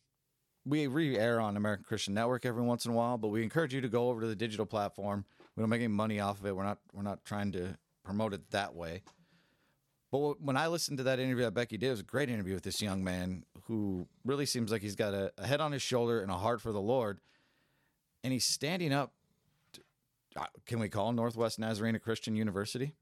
we 0.69 0.87
re-air 0.87 1.41
on 1.41 1.57
American 1.57 1.83
Christian 1.83 2.13
Network 2.13 2.45
every 2.45 2.61
once 2.61 2.85
in 2.85 2.91
a 2.91 2.93
while, 2.93 3.17
but 3.17 3.29
we 3.29 3.43
encourage 3.43 3.73
you 3.73 3.81
to 3.81 3.89
go 3.89 4.09
over 4.09 4.21
to 4.21 4.27
the 4.27 4.35
digital 4.35 4.65
platform. 4.65 5.25
We 5.55 5.61
don't 5.61 5.69
make 5.69 5.81
any 5.81 5.87
money 5.87 6.19
off 6.19 6.39
of 6.39 6.45
it. 6.45 6.55
We're 6.55 6.63
not 6.63 6.77
we're 6.93 7.03
not 7.03 7.25
trying 7.25 7.51
to 7.53 7.77
promote 8.03 8.33
it 8.33 8.51
that 8.51 8.75
way. 8.75 9.01
But 10.11 10.41
when 10.41 10.57
I 10.57 10.67
listened 10.67 10.97
to 10.99 11.03
that 11.03 11.19
interview 11.19 11.43
that 11.43 11.53
Becky 11.53 11.77
did, 11.77 11.87
it 11.87 11.91
was 11.91 11.99
a 11.99 12.03
great 12.03 12.29
interview 12.29 12.53
with 12.53 12.63
this 12.63 12.81
young 12.81 13.03
man 13.03 13.43
who 13.63 14.07
really 14.25 14.45
seems 14.45 14.71
like 14.71 14.81
he's 14.81 14.95
got 14.95 15.13
a, 15.13 15.31
a 15.37 15.45
head 15.45 15.61
on 15.61 15.71
his 15.71 15.81
shoulder 15.81 16.21
and 16.21 16.31
a 16.31 16.35
heart 16.35 16.61
for 16.61 16.71
the 16.71 16.81
Lord. 16.81 17.19
And 18.23 18.33
he's 18.33 18.45
standing 18.45 18.91
up. 18.91 19.13
To, 19.73 19.81
uh, 20.35 20.45
can 20.65 20.79
we 20.79 20.89
call 20.89 21.11
Northwest 21.13 21.59
Nazarene 21.59 21.95
a 21.95 21.99
Christian 21.99 22.35
university? 22.35 22.95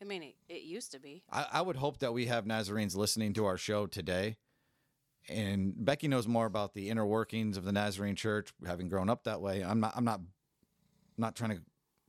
I 0.00 0.04
mean, 0.06 0.22
it, 0.22 0.34
it 0.48 0.62
used 0.62 0.92
to 0.92 0.98
be. 0.98 1.22
I, 1.30 1.46
I 1.52 1.62
would 1.62 1.76
hope 1.76 1.98
that 1.98 2.14
we 2.14 2.26
have 2.26 2.46
Nazarenes 2.46 2.96
listening 2.96 3.34
to 3.34 3.44
our 3.44 3.58
show 3.58 3.86
today. 3.86 4.36
And 5.28 5.74
Becky 5.84 6.06
knows 6.08 6.28
more 6.28 6.46
about 6.46 6.74
the 6.74 6.88
inner 6.88 7.04
workings 7.04 7.56
of 7.56 7.64
the 7.64 7.72
Nazarene 7.72 8.14
Church, 8.16 8.52
having 8.64 8.88
grown 8.88 9.10
up 9.10 9.24
that 9.24 9.40
way. 9.40 9.62
I'm 9.62 9.80
not. 9.80 9.92
I'm 9.96 10.04
not. 10.04 10.20
Not 11.18 11.34
trying 11.34 11.56
to 11.56 11.62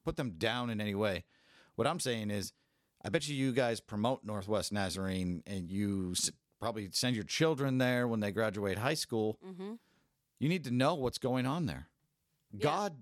put 0.03 0.17
them 0.17 0.31
down 0.37 0.69
in 0.69 0.81
any 0.81 0.93
way. 0.93 1.23
What 1.75 1.87
I'm 1.87 1.99
saying 1.99 2.29
is, 2.29 2.51
I 3.03 3.09
bet 3.09 3.27
you 3.27 3.35
you 3.35 3.51
guys 3.53 3.79
promote 3.79 4.23
Northwest 4.25 4.71
Nazarene, 4.73 5.43
and 5.47 5.69
you 5.71 6.11
s- 6.11 6.29
probably 6.59 6.89
send 6.91 7.15
your 7.15 7.23
children 7.23 7.77
there 7.77 8.07
when 8.07 8.19
they 8.19 8.31
graduate 8.31 8.77
high 8.77 8.95
school. 8.95 9.39
Mm-hmm. 9.47 9.73
You 10.39 10.49
need 10.49 10.63
to 10.65 10.71
know 10.71 10.93
what's 10.95 11.17
going 11.17 11.45
on 11.45 11.65
there. 11.67 11.87
God 12.59 12.95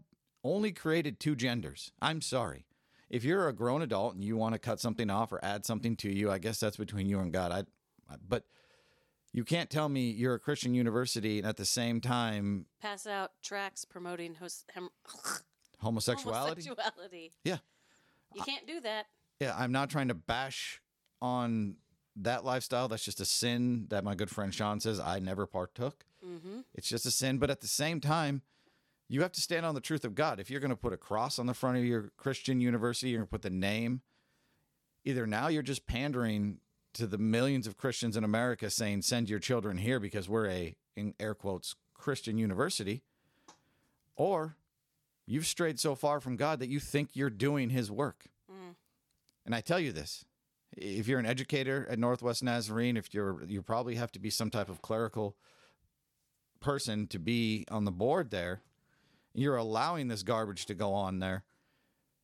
only 0.44 0.72
created 0.72 1.20
two 1.20 1.36
genders. 1.36 1.92
I'm 2.02 2.22
sorry. 2.22 2.66
If 3.10 3.24
you're 3.24 3.48
a 3.48 3.54
grown 3.54 3.82
adult 3.82 4.14
and 4.16 4.24
you 4.24 4.36
want 4.38 4.54
to 4.54 4.60
cut 4.60 4.80
something 4.80 5.10
off 5.10 5.32
or 5.32 5.44
add 5.44 5.66
something 5.66 5.96
to 5.98 6.10
you, 6.12 6.32
I 6.32 6.38
guess 6.38 6.60
that's 6.60 6.78
between 6.78 7.08
you 7.10 7.20
and 7.20 7.32
God. 7.34 7.52
I, 7.52 7.60
I- 8.14 8.18
but 8.28 8.44
you 9.36 9.44
can't 9.44 9.70
tell 9.70 9.90
me 9.90 10.12
you're 10.12 10.36
a 10.36 10.40
Christian 10.40 10.74
university 10.74 11.40
and 11.40 11.48
at 11.48 11.58
the 11.58 11.66
same 11.66 12.00
time 12.00 12.66
Pass 12.82 13.06
out 13.06 13.32
tracts 13.44 13.84
promoting 13.84 14.36
hos- 14.36 14.64
hem- 14.74 14.90
homosexuality. 15.80 16.64
homosexuality. 16.64 17.32
Yeah. 17.44 17.58
You 18.34 18.44
can't 18.44 18.66
do 18.66 18.80
that. 18.82 19.08
Yeah, 19.42 19.54
I'm 19.58 19.74
not 19.74 19.90
trying 19.90 20.08
to 20.08 20.14
bash 20.14 20.82
on 21.22 21.76
that 22.16 22.46
lifestyle. 22.46 22.88
That's 22.88 23.04
just 23.04 23.20
a 23.20 23.26
sin 23.26 23.88
that 23.90 24.06
my 24.06 24.16
good 24.16 24.30
friend 24.30 24.54
Sean 24.54 24.80
says 24.80 25.00
I 25.00 25.20
never 25.20 25.46
partook. 25.46 26.06
Mm-hmm. 26.26 26.62
It's 26.74 26.88
just 26.88 27.06
a 27.06 27.12
sin. 27.12 27.38
But 27.38 27.50
at 27.50 27.60
the 27.60 27.68
same 27.68 28.00
time, 28.00 28.42
you 29.10 29.22
have 29.22 29.34
to 29.34 29.42
stand 29.42 29.66
on 29.66 29.76
the 29.76 29.82
truth 29.82 30.06
of 30.06 30.16
God. 30.16 30.40
If 30.40 30.50
you're 30.50 30.62
going 30.62 30.70
to 30.72 30.78
put 30.78 30.94
a 30.94 30.98
cross 30.98 31.38
on 31.40 31.46
the 31.46 31.54
front 31.54 31.78
of 31.78 31.84
your 31.84 32.12
Christian 32.18 32.62
university, 32.62 33.10
you're 33.10 33.20
going 33.20 33.28
to 33.28 33.32
put 33.32 33.42
the 33.42 33.50
name. 33.50 34.02
Either 35.04 35.28
now 35.28 35.50
you're 35.50 35.62
just 35.62 35.86
pandering 35.86 36.60
to 36.96 37.08
the 37.08 37.18
millions 37.18 37.68
of 37.68 37.78
Christians 37.78 38.18
in 38.18 38.24
America 38.24 38.70
saying, 38.70 39.04
send 39.04 39.30
your 39.30 39.40
children 39.40 39.78
here 39.78 40.00
because 40.00 40.28
we're 40.28 40.48
a, 40.48 40.76
in 40.96 41.14
air 41.20 41.34
quotes, 41.34 41.76
Christian 41.94 42.38
university, 42.38 43.04
or 44.16 44.56
you've 45.26 45.46
strayed 45.46 45.80
so 45.80 45.96
far 45.96 46.20
from 46.20 46.36
God 46.36 46.60
that 46.60 46.70
you 46.70 46.80
think 46.80 47.12
you're 47.14 47.30
doing 47.30 47.70
his 47.70 47.92
work. 47.92 48.26
And 49.46 49.54
I 49.54 49.62
tell 49.62 49.80
you 49.80 49.92
this 49.92 50.26
if 50.76 51.08
you're 51.08 51.20
an 51.20 51.26
educator 51.26 51.88
at 51.90 52.00
Northwest 52.00 52.44
Nazarene, 52.44 52.98
if 52.98 53.14
you're, 53.14 53.44
you 53.46 53.62
probably 53.62 53.96
have 53.96 54.12
to 54.14 54.20
be 54.20 54.30
some 54.30 54.50
type 54.50 54.70
of 54.70 54.82
clerical 54.82 55.36
person 56.60 57.08
to 57.08 57.20
be 57.20 57.66
on 57.70 57.86
the 57.86 57.92
board 57.92 58.32
there, 58.32 58.62
you're 59.34 59.58
allowing 59.58 60.08
this 60.08 60.24
garbage 60.24 60.66
to 60.66 60.74
go 60.74 60.94
on 60.94 61.20
there, 61.20 61.44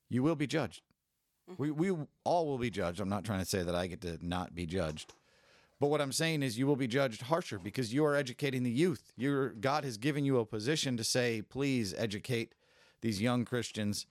you 0.09 0.23
will 0.23 0.35
be 0.35 0.47
judged. 0.47 0.81
We, 1.57 1.71
we 1.71 1.95
all 2.23 2.47
will 2.47 2.57
be 2.57 2.69
judged. 2.69 2.99
I'm 2.99 3.09
not 3.09 3.25
trying 3.25 3.39
to 3.39 3.45
say 3.45 3.63
that 3.63 3.75
I 3.75 3.87
get 3.87 4.01
to 4.01 4.17
not 4.21 4.55
be 4.55 4.65
judged. 4.65 5.13
But 5.79 5.89
what 5.89 5.99
I'm 5.99 6.11
saying 6.11 6.43
is 6.43 6.57
you 6.57 6.67
will 6.67 6.75
be 6.75 6.87
judged 6.87 7.23
harsher 7.23 7.57
because 7.57 7.93
you 7.93 8.05
are 8.05 8.15
educating 8.15 8.63
the 8.63 8.71
youth. 8.71 9.11
Your 9.17 9.49
God 9.49 9.83
has 9.83 9.97
given 9.97 10.23
you 10.23 10.37
a 10.37 10.45
position 10.45 10.95
to 10.97 11.03
say, 11.03 11.41
please 11.41 11.93
educate 11.97 12.53
these 13.01 13.21
young 13.21 13.45
Christians 13.45 14.05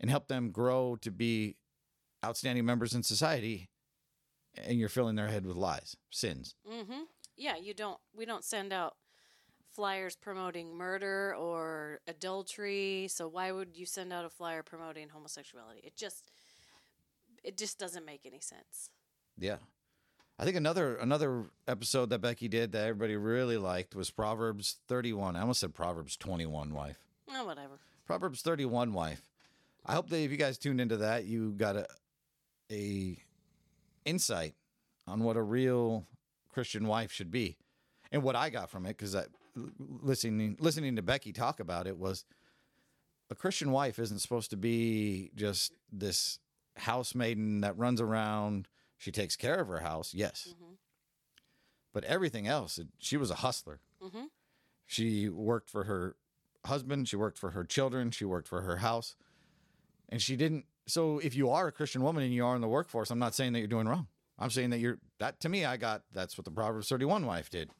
and 0.00 0.10
help 0.10 0.28
them 0.28 0.50
grow 0.50 0.96
to 1.02 1.10
be 1.10 1.56
outstanding 2.24 2.64
members 2.64 2.94
in 2.94 3.02
society. 3.02 3.68
And 4.56 4.78
you're 4.78 4.88
filling 4.88 5.14
their 5.14 5.28
head 5.28 5.46
with 5.46 5.56
lies, 5.56 5.94
sins. 6.10 6.56
Mm-hmm. 6.68 7.02
Yeah, 7.36 7.56
you 7.56 7.74
don't. 7.74 7.98
We 8.16 8.24
don't 8.24 8.44
send 8.44 8.72
out 8.72 8.96
flyers 9.72 10.16
promoting 10.16 10.76
murder 10.76 11.34
or 11.38 12.00
adultery. 12.08 13.08
So 13.08 13.28
why 13.28 13.52
would 13.52 13.76
you 13.76 13.86
send 13.86 14.12
out 14.12 14.24
a 14.24 14.30
flyer 14.30 14.62
promoting 14.62 15.10
homosexuality? 15.10 15.80
It 15.84 15.96
just, 15.96 16.32
it 17.42 17.56
just 17.56 17.78
doesn't 17.78 18.04
make 18.04 18.26
any 18.26 18.40
sense. 18.40 18.90
Yeah. 19.38 19.56
I 20.38 20.44
think 20.44 20.56
another 20.56 20.96
another 20.96 21.44
episode 21.68 22.08
that 22.10 22.20
Becky 22.20 22.48
did 22.48 22.72
that 22.72 22.86
everybody 22.88 23.14
really 23.16 23.58
liked 23.58 23.94
was 23.94 24.10
Proverbs 24.10 24.78
31. 24.88 25.36
I 25.36 25.42
almost 25.42 25.60
said 25.60 25.74
Proverbs 25.74 26.16
21 26.16 26.72
wife. 26.72 26.98
Oh, 27.30 27.44
whatever. 27.44 27.78
Proverbs 28.06 28.40
31 28.40 28.94
wife. 28.94 29.28
I 29.84 29.92
hope 29.92 30.08
that 30.08 30.18
if 30.18 30.30
you 30.30 30.38
guys 30.38 30.56
tuned 30.56 30.80
into 30.80 30.96
that, 30.98 31.24
you 31.26 31.52
got 31.52 31.76
a 31.76 31.86
a 32.72 33.18
insight 34.06 34.54
on 35.06 35.24
what 35.24 35.36
a 35.36 35.42
real 35.42 36.06
Christian 36.48 36.86
wife 36.86 37.12
should 37.12 37.30
be. 37.30 37.58
And 38.10 38.22
what 38.22 38.34
I 38.34 38.48
got 38.48 38.70
from 38.70 38.86
it 38.86 38.96
cuz 38.96 39.14
I 39.14 39.26
listening 39.78 40.56
listening 40.58 40.96
to 40.96 41.02
Becky 41.02 41.34
talk 41.34 41.60
about 41.60 41.86
it 41.86 41.98
was 41.98 42.24
a 43.30 43.34
Christian 43.34 43.72
wife 43.72 43.98
isn't 43.98 44.20
supposed 44.20 44.50
to 44.50 44.56
be 44.56 45.30
just 45.34 45.72
this 45.92 46.38
housemaiden 46.78 47.62
that 47.62 47.76
runs 47.76 48.00
around, 48.00 48.68
she 48.96 49.10
takes 49.10 49.36
care 49.36 49.60
of 49.60 49.68
her 49.68 49.80
house. 49.80 50.14
Yes. 50.14 50.48
Mhm. 50.60 50.76
But 51.92 52.04
everything 52.04 52.46
else, 52.46 52.78
it- 52.78 52.88
she 52.98 53.16
was 53.16 53.30
a 53.30 53.36
hustler. 53.36 53.80
Mm-hmm. 54.00 54.26
She 54.86 55.28
worked 55.28 55.68
for 55.70 55.84
her 55.84 56.16
husband, 56.66 57.08
she 57.08 57.16
worked 57.16 57.38
for 57.38 57.50
her 57.50 57.64
children, 57.64 58.10
she 58.10 58.24
worked 58.24 58.48
for 58.48 58.62
her 58.62 58.78
house. 58.78 59.16
And 60.08 60.20
she 60.20 60.36
didn't 60.36 60.66
so 60.86 61.18
if 61.20 61.36
you 61.36 61.48
are 61.50 61.68
a 61.68 61.72
Christian 61.72 62.02
woman 62.02 62.24
and 62.24 62.34
you 62.34 62.44
are 62.44 62.56
in 62.56 62.60
the 62.60 62.68
workforce, 62.68 63.10
I'm 63.10 63.18
not 63.20 63.34
saying 63.34 63.52
that 63.52 63.60
you're 63.60 63.68
doing 63.68 63.86
wrong. 63.86 64.08
I'm 64.38 64.50
saying 64.50 64.70
that 64.70 64.78
you're 64.78 64.98
that 65.18 65.40
to 65.40 65.48
me 65.48 65.64
I 65.64 65.76
got 65.76 66.02
that's 66.12 66.36
what 66.36 66.44
the 66.44 66.50
Proverbs 66.50 66.88
31 66.88 67.26
wife 67.26 67.48
did. 67.50 67.70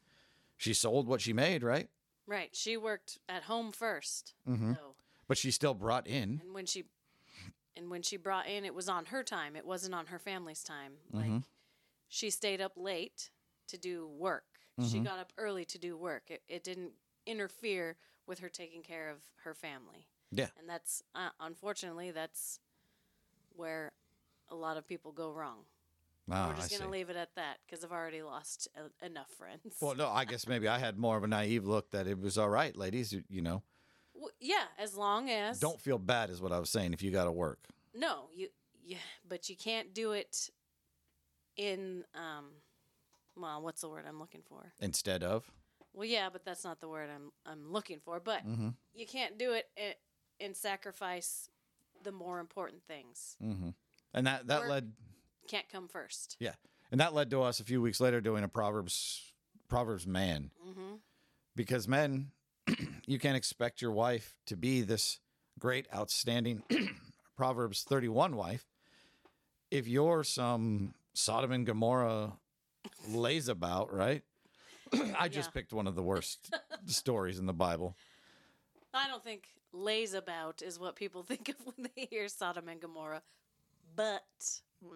She 0.57 0.73
sold 0.73 1.07
what 1.07 1.19
she 1.21 1.33
made, 1.33 1.63
right? 1.63 1.89
Right. 2.27 2.55
She 2.55 2.77
worked 2.77 3.19
at 3.27 3.43
home 3.43 3.71
1st 3.71 4.33
Mhm. 4.47 4.75
So, 4.77 4.95
But 5.27 5.37
she 5.37 5.51
still 5.51 5.73
brought 5.73 6.07
in. 6.07 6.39
and 6.41 6.53
when 6.53 6.65
she, 6.65 6.85
and 7.75 7.89
when 7.89 8.01
she 8.01 8.17
brought 8.17 8.47
in, 8.47 8.65
it 8.65 8.73
was 8.73 8.89
on 8.89 9.05
her 9.05 9.23
time. 9.23 9.55
It 9.55 9.65
wasn't 9.65 9.95
on 9.95 10.07
her 10.07 10.19
family's 10.19 10.63
time. 10.63 10.93
Like 11.11 11.25
Mhm. 11.29 11.43
she 12.07 12.29
stayed 12.29 12.61
up 12.61 12.73
late 12.75 13.29
to 13.67 13.77
do 13.77 14.07
work. 14.07 14.45
She 14.89 14.99
Mhm. 14.99 15.03
got 15.05 15.19
up 15.19 15.31
early 15.37 15.65
to 15.65 15.77
do 15.77 15.95
work. 15.97 16.29
It, 16.31 16.43
it 16.47 16.63
didn't 16.63 16.93
interfere 17.25 17.97
with 18.25 18.39
her 18.39 18.49
taking 18.49 18.81
care 18.83 19.09
of 19.09 19.23
her 19.43 19.53
family. 19.53 20.07
Yeah. 20.31 20.49
And 20.57 20.67
that's 20.67 21.03
uh, 21.13 21.29
unfortunately 21.39 22.11
that's 22.11 22.59
where 23.55 23.91
a 24.49 24.55
lot 24.55 24.77
of 24.77 24.87
people 24.87 25.11
go 25.11 25.31
wrong. 25.31 25.65
Ah, 26.29 26.47
We're 26.49 26.55
just 26.55 26.69
going 26.69 26.81
to 26.83 26.89
leave 26.89 27.09
it 27.09 27.15
at 27.15 27.35
that 27.35 27.59
because 27.65 27.83
I've 27.83 27.91
already 27.91 28.21
lost 28.21 28.67
e- 28.77 29.05
enough 29.05 29.29
friends. 29.31 29.75
Well, 29.81 29.95
no, 29.95 30.07
I 30.09 30.23
guess 30.25 30.47
maybe 30.47 30.67
I 30.67 30.77
had 30.79 30.97
more 30.97 31.17
of 31.17 31.23
a 31.23 31.27
naive 31.27 31.65
look 31.65 31.91
that 31.91 32.07
it 32.07 32.19
was 32.19 32.37
all 32.37 32.49
right, 32.49 32.75
ladies, 32.75 33.11
you, 33.11 33.23
you 33.27 33.41
know. 33.41 33.63
W- 34.21 34.33
yeah, 34.39 34.65
as 34.77 34.95
long 34.95 35.29
as 35.29 35.59
Don't 35.59 35.81
feel 35.81 35.97
bad 35.97 36.29
is 36.29 36.41
what 36.41 36.51
I 36.51 36.59
was 36.59 36.69
saying 36.69 36.93
if 36.93 37.01
you 37.01 37.09
got 37.11 37.25
to 37.25 37.31
work. 37.31 37.59
No, 37.93 38.29
you 38.33 38.47
yeah, 38.83 38.97
but 39.27 39.49
you 39.49 39.55
can't 39.57 39.93
do 39.93 40.11
it 40.13 40.49
in 41.57 42.03
um 42.15 42.45
well, 43.37 43.61
what's 43.61 43.81
the 43.81 43.89
word 43.89 44.05
I'm 44.07 44.19
looking 44.19 44.41
for? 44.47 44.73
Instead 44.79 45.23
of. 45.23 45.49
Well, 45.93 46.07
yeah, 46.07 46.29
but 46.31 46.45
that's 46.45 46.63
not 46.63 46.79
the 46.81 46.87
word 46.87 47.09
I'm 47.13 47.31
I'm 47.45 47.71
looking 47.71 47.99
for, 47.99 48.19
but 48.19 48.45
Mm-hmm. 48.47 48.69
you 48.93 49.05
can't 49.05 49.37
do 49.37 49.53
it 49.53 49.67
and 50.39 50.55
sacrifice 50.55 51.49
the 52.03 52.11
more 52.11 52.39
important 52.39 52.83
things. 52.87 53.35
Mm-hmm. 53.43 53.69
And 54.13 54.27
that 54.27 54.47
that 54.47 54.61
Work. 54.61 54.69
led 54.69 54.91
Can't 55.47 55.67
come 55.69 55.87
first. 55.87 56.37
Yeah, 56.39 56.53
and 56.91 56.99
that 57.01 57.13
led 57.13 57.29
to 57.31 57.41
us 57.41 57.59
a 57.59 57.63
few 57.63 57.81
weeks 57.81 57.99
later 57.99 58.21
doing 58.21 58.43
a 58.43 58.47
Proverbs 58.47 59.21
Proverbs 59.67 60.05
man 60.07 60.51
Mhm. 60.67 60.99
because 61.55 61.87
men, 61.87 62.31
you 63.05 63.19
can't 63.19 63.35
expect 63.37 63.81
your 63.81 63.91
wife 63.91 64.35
to 64.47 64.55
be 64.55 64.81
this 64.81 65.19
great, 65.59 65.87
outstanding 65.93 66.63
Proverbs 67.37 67.83
thirty 67.83 68.07
one 68.07 68.35
wife 68.35 68.65
if 69.69 69.87
you're 69.87 70.23
some 70.23 70.93
Sodom 71.13 71.51
and 71.51 71.65
Gomorrah 71.65 72.33
lays 73.09 73.47
about, 73.47 73.93
right? 73.93 74.23
I 75.17 75.27
just 75.29 75.49
Yeah. 75.49 75.53
picked 75.53 75.73
one 75.73 75.87
of 75.87 75.95
the 75.95 76.03
worst 76.03 76.53
stories 76.85 77.39
in 77.39 77.45
the 77.45 77.53
Bible. 77.53 77.95
I 78.93 79.07
don't 79.07 79.23
think 79.23 79.47
lays 79.71 80.13
about 80.13 80.61
is 80.61 80.77
what 80.79 80.95
people 80.97 81.23
think 81.27 81.49
of 81.49 81.55
when 81.65 81.89
they 81.95 82.07
hear 82.09 82.27
Sodom 82.27 82.67
and 82.67 82.81
Gomorrah, 82.81 83.21
but 83.95 84.23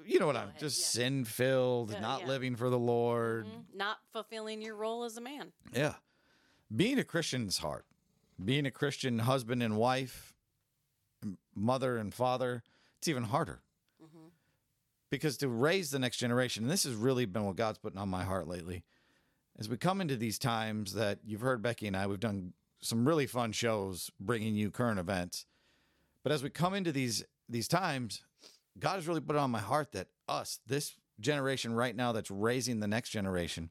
You 0.05 0.19
know 0.19 0.25
what 0.27 0.35
I'm 0.35 0.49
ahead, 0.49 0.59
just 0.59 0.79
yeah. 0.79 0.85
sin 1.01 1.23
filled, 1.25 1.91
Yeah, 1.93 1.99
not 2.01 2.21
yeah. 2.21 2.27
living 2.27 2.55
for 2.57 2.69
the 2.69 2.79
Lord. 2.79 3.45
mm, 3.45 3.63
not 3.75 3.99
fulfilling 4.11 4.61
your 4.61 4.75
role 4.75 5.03
as 5.05 5.15
a 5.17 5.21
man. 5.21 5.53
Yeah. 5.73 5.93
Being 6.75 6.99
a 6.99 7.03
Christian 7.03 7.47
is 7.47 7.59
hard. 7.59 7.83
Being 8.43 8.65
a 8.65 8.71
Christian 8.71 9.19
husband 9.19 9.63
and 9.63 9.77
wife, 9.77 10.33
mother 11.55 11.97
and 11.97 12.13
father, 12.13 12.63
it's 12.97 13.07
even 13.07 13.23
harder. 13.23 13.61
Mhm. 14.01 14.31
Because 15.09 15.37
to 15.37 15.47
raise 15.47 15.91
the 15.91 15.99
next 15.99 16.17
generation, 16.17 16.63
and 16.63 16.71
this 16.71 16.83
has 16.83 16.95
really 16.95 17.25
been 17.25 17.45
what 17.45 17.55
God's 17.55 17.77
putting 17.77 17.99
on 17.99 18.09
my 18.09 18.23
heart 18.23 18.47
lately, 18.47 18.83
as 19.57 19.69
we 19.69 19.77
come 19.77 20.01
into 20.01 20.17
these 20.17 20.37
times 20.37 20.93
that 20.93 21.19
you've 21.23 21.41
heard 21.41 21.61
Becky 21.61 21.87
and 21.87 21.95
I, 21.95 22.07
we've 22.07 22.19
done 22.19 22.53
some 22.81 23.07
really 23.07 23.25
fun 23.25 23.51
shows 23.51 24.11
bringing 24.19 24.55
you 24.55 24.69
current 24.69 24.99
events. 24.99 25.45
But 26.23 26.31
as 26.31 26.43
we 26.43 26.49
come 26.49 26.73
into 26.73 26.91
these 26.91 27.23
these 27.47 27.67
times, 27.67 28.23
God 28.79 28.95
has 28.95 29.07
really 29.07 29.21
put 29.21 29.35
it 29.35 29.39
on 29.39 29.51
my 29.51 29.59
heart 29.59 29.91
that 29.91 30.07
us, 30.27 30.59
this 30.65 30.95
generation 31.19 31.73
right 31.73 31.95
now 31.95 32.11
that's 32.11 32.31
raising 32.31 32.79
the 32.79 32.87
next 32.87 33.11
generation, 33.11 33.69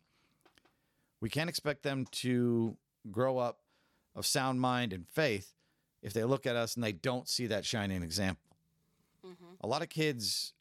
we 1.21 1.29
can't 1.29 1.51
expect 1.51 1.83
them 1.83 2.07
to 2.07 2.77
grow 3.11 3.39
up 3.39 3.64
of 4.15 4.27
sound 4.27 4.61
mind 4.61 4.93
and 4.93 5.07
faith 5.09 5.55
if 6.03 6.13
they 6.13 6.25
look 6.25 6.47
at 6.47 6.57
us 6.57 6.75
and 6.75 6.85
they 6.85 6.93
don't 6.93 7.29
see 7.29 7.47
that 7.47 7.65
shining 7.65 8.03
example. 8.03 8.57
Mhm. 9.25 9.57
A 9.61 9.67
lot 9.67 9.83
of 9.83 9.89
kids 9.89 10.53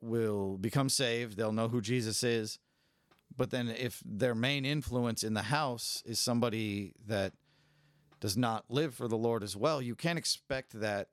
will 0.00 0.58
become 0.58 0.88
saved, 0.88 1.36
they'll 1.36 1.52
know 1.52 1.68
who 1.68 1.80
Jesus 1.80 2.22
is, 2.22 2.58
but 3.34 3.50
then 3.50 3.68
if 3.68 4.02
their 4.04 4.34
main 4.34 4.64
influence 4.64 5.22
in 5.22 5.34
the 5.34 5.44
house 5.44 6.02
is 6.04 6.18
somebody 6.18 6.94
that 7.06 7.32
does 8.20 8.36
not 8.36 8.70
live 8.70 8.94
for 8.94 9.08
the 9.08 9.16
Lord 9.16 9.42
as 9.42 9.56
well, 9.56 9.80
you 9.80 9.94
can't 9.94 10.18
expect 10.18 10.78
that 10.80 11.08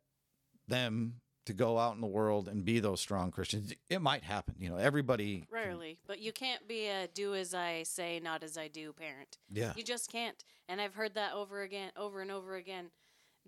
them 0.68 1.22
to 1.48 1.54
go 1.54 1.78
out 1.78 1.96
in 1.96 2.02
the 2.02 2.08
world 2.08 2.48
and 2.48 2.64
be 2.64 2.80
those 2.80 3.02
strong 3.02 3.32
Christians. 3.32 3.74
It 3.90 4.02
might 4.02 4.24
happen, 4.24 4.56
you 4.60 4.70
know. 4.70 4.78
Everybody, 4.78 5.40
can- 5.40 5.48
Rarely, 5.52 6.00
but 6.08 6.20
you 6.20 6.32
can't 6.32 6.68
be 6.68 6.88
a 6.88 7.08
do 7.08 7.34
as 7.36 7.54
I 7.54 7.84
say, 7.84 8.20
not 8.20 8.44
as 8.44 8.58
I 8.58 8.68
do 8.68 8.94
parent. 8.94 9.38
yeah, 9.52 9.74
You 9.76 9.84
just 9.84 10.12
can't. 10.12 10.44
And 10.70 10.80
I've 10.80 10.94
heard 10.96 11.16
that 11.16 11.34
over 11.34 11.62
again, 11.62 11.92
over 11.98 12.22
and 12.22 12.30
over 12.32 12.56
again. 12.56 12.92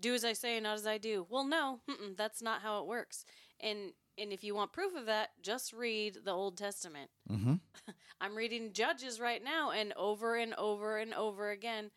do 0.00 0.14
as 0.14 0.24
I 0.24 0.32
say, 0.32 0.58
not 0.60 0.74
as 0.76 0.86
I 0.86 0.98
do. 0.98 1.26
Well, 1.28 1.44
no, 1.44 1.80
that's 2.16 2.40
not 2.42 2.62
how 2.62 2.80
it 2.80 2.86
works. 2.86 3.24
And 3.60 3.92
and 4.18 4.32
if 4.32 4.42
you 4.44 4.54
want 4.54 4.72
proof 4.72 4.94
of 4.94 5.06
that, 5.06 5.30
just 5.42 5.72
read 5.72 6.18
the 6.24 6.32
Old 6.32 6.56
Testament. 6.58 7.10
Mm-hmm. 7.30 7.54
I'm 8.20 8.34
reading 8.34 8.72
Judges 8.72 9.18
right 9.20 9.42
now, 9.42 9.70
and 9.70 9.92
over 9.96 10.36
and 10.36 10.52
over 10.54 10.98
and 10.98 11.14
over 11.14 11.50
again, 11.50 11.90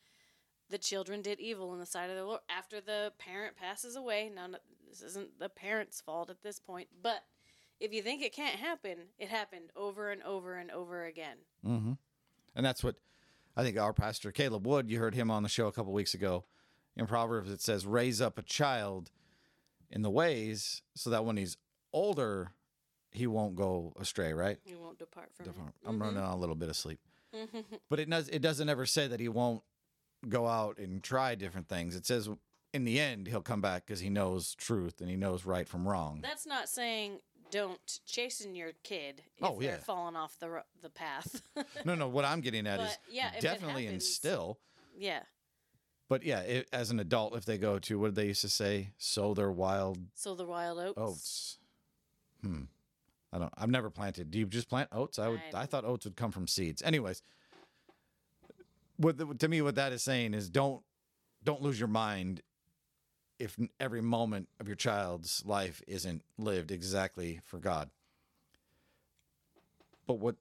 the 0.69 0.77
children 0.77 1.21
did 1.21 1.39
evil 1.41 1.73
in 1.73 1.79
the 1.79 1.85
sight 1.85 2.09
of 2.09 2.15
the 2.15 2.23
Lord. 2.25 2.39
After 2.49 2.79
the 2.79 3.11
parent 3.19 3.55
passes 3.57 3.95
away, 3.97 4.29
now 4.33 4.47
no- 4.47 4.57
this 4.93 5.09
isn't 5.09 5.39
the 5.39 5.49
parent's 5.49 6.01
fault 6.01 6.29
at 6.29 6.43
this 6.43 6.59
point, 6.59 6.87
but 7.01 7.23
if 7.79 7.93
you 7.93 8.01
think 8.01 8.21
it 8.21 8.33
can't 8.33 8.59
happen, 8.59 8.97
it 9.17 9.29
happened 9.29 9.71
over 9.75 10.11
and 10.11 10.21
over 10.23 10.55
and 10.55 10.71
over 10.71 11.05
again. 11.05 11.37
Mm-hmm. 11.65 11.93
And 12.55 12.65
that's 12.65 12.83
what 12.83 12.95
I 13.57 13.63
think 13.63 13.77
our 13.77 13.93
pastor 13.93 14.31
Caleb 14.31 14.67
Wood. 14.67 14.89
You 14.89 14.99
heard 14.99 15.15
him 15.15 15.31
on 15.31 15.43
the 15.43 15.49
show 15.49 15.67
a 15.67 15.71
couple 15.71 15.91
weeks 15.93 16.13
ago. 16.13 16.45
In 16.95 17.07
Proverbs, 17.07 17.51
it 17.51 17.61
says, 17.61 17.87
"Raise 17.87 18.21
up 18.21 18.37
a 18.37 18.43
child 18.43 19.09
in 19.89 20.03
the 20.03 20.11
ways, 20.11 20.83
so 20.95 21.09
that 21.09 21.25
when 21.25 21.37
he's 21.37 21.57
older, 21.91 22.51
he 23.09 23.25
won't 23.25 23.55
go 23.55 23.93
astray." 23.99 24.33
Right? 24.33 24.59
You 24.63 24.79
won't 24.79 24.99
depart 24.99 25.31
from 25.33 25.47
it. 25.47 25.55
I'm 25.85 25.99
running 25.99 26.19
on 26.19 26.31
a 26.31 26.37
little 26.37 26.55
bit 26.55 26.69
of 26.69 26.75
sleep, 26.75 26.99
but 27.89 27.99
it 27.99 28.09
does. 28.09 28.29
It 28.29 28.43
doesn't 28.43 28.69
ever 28.69 28.85
say 28.85 29.07
that 29.07 29.19
he 29.19 29.27
won't 29.27 29.63
go 30.29 30.47
out 30.47 30.77
and 30.77 31.01
try 31.01 31.33
different 31.33 31.67
things. 31.67 31.95
It 31.95 32.05
says 32.05 32.29
in 32.73 32.85
the 32.85 32.99
end 32.99 33.27
he'll 33.27 33.41
come 33.41 33.61
back 33.61 33.85
because 33.85 33.99
he 33.99 34.09
knows 34.09 34.55
truth 34.55 34.99
and 35.01 35.09
he 35.09 35.15
knows 35.15 35.45
right 35.45 35.67
from 35.67 35.87
wrong. 35.87 36.19
That's 36.21 36.45
not 36.45 36.67
saying 36.69 37.19
don't 37.51 37.99
chasten 38.05 38.55
your 38.55 38.71
kid 38.83 39.21
if 39.37 39.43
Oh, 39.43 39.59
they're 39.59 39.71
yeah. 39.73 39.77
falling 39.77 40.15
off 40.15 40.37
the 40.39 40.49
ro- 40.49 40.61
the 40.81 40.89
path. 40.89 41.41
no, 41.85 41.93
no. 41.95 42.07
What 42.07 42.25
I'm 42.25 42.41
getting 42.41 42.65
at 42.67 42.79
is 42.81 42.97
yeah, 43.11 43.29
definitely 43.39 43.85
happens- 43.85 44.05
instill. 44.05 44.59
yeah. 44.97 45.21
But 46.09 46.23
yeah, 46.23 46.39
it, 46.41 46.67
as 46.73 46.91
an 46.91 46.99
adult, 46.99 47.35
if 47.35 47.45
they 47.45 47.57
go 47.57 47.79
to 47.79 47.97
what 47.97 48.07
did 48.07 48.15
they 48.15 48.27
used 48.27 48.41
to 48.41 48.49
say, 48.49 48.89
sow 48.97 49.33
their 49.33 49.51
wild 49.51 49.97
So 50.13 50.35
the 50.35 50.45
wild 50.45 50.77
oats. 50.79 50.97
oats. 50.97 51.57
Hmm. 52.41 52.63
I 53.31 53.39
don't. 53.39 53.53
I've 53.57 53.69
never 53.69 53.89
planted. 53.89 54.29
Do 54.29 54.37
you 54.37 54.45
just 54.45 54.69
plant 54.69 54.89
oats? 54.91 55.17
I 55.17 55.29
would. 55.29 55.41
I 55.53 55.61
I, 55.61 55.65
thought 55.65 55.85
oats 55.85 56.05
would 56.05 56.15
come 56.15 56.31
from 56.31 56.45
seeds. 56.47 56.83
Anyways, 56.83 57.23
what 58.97 59.17
the, 59.17 59.25
to 59.33 59.47
me 59.47 59.61
what 59.61 59.75
that 59.75 59.91
is 59.91 60.03
saying 60.03 60.33
is 60.33 60.49
don't 60.49 60.83
don't 61.43 61.61
lose 61.61 61.79
your 61.79 61.87
mind 61.87 62.41
if 63.39 63.57
every 63.79 64.01
moment 64.01 64.49
of 64.59 64.67
your 64.67 64.75
child's 64.75 65.43
life 65.45 65.81
isn't 65.87 66.23
lived 66.37 66.71
exactly 66.71 67.39
for 67.43 67.57
God. 67.57 67.89
But 70.07 70.15
what 70.15 70.35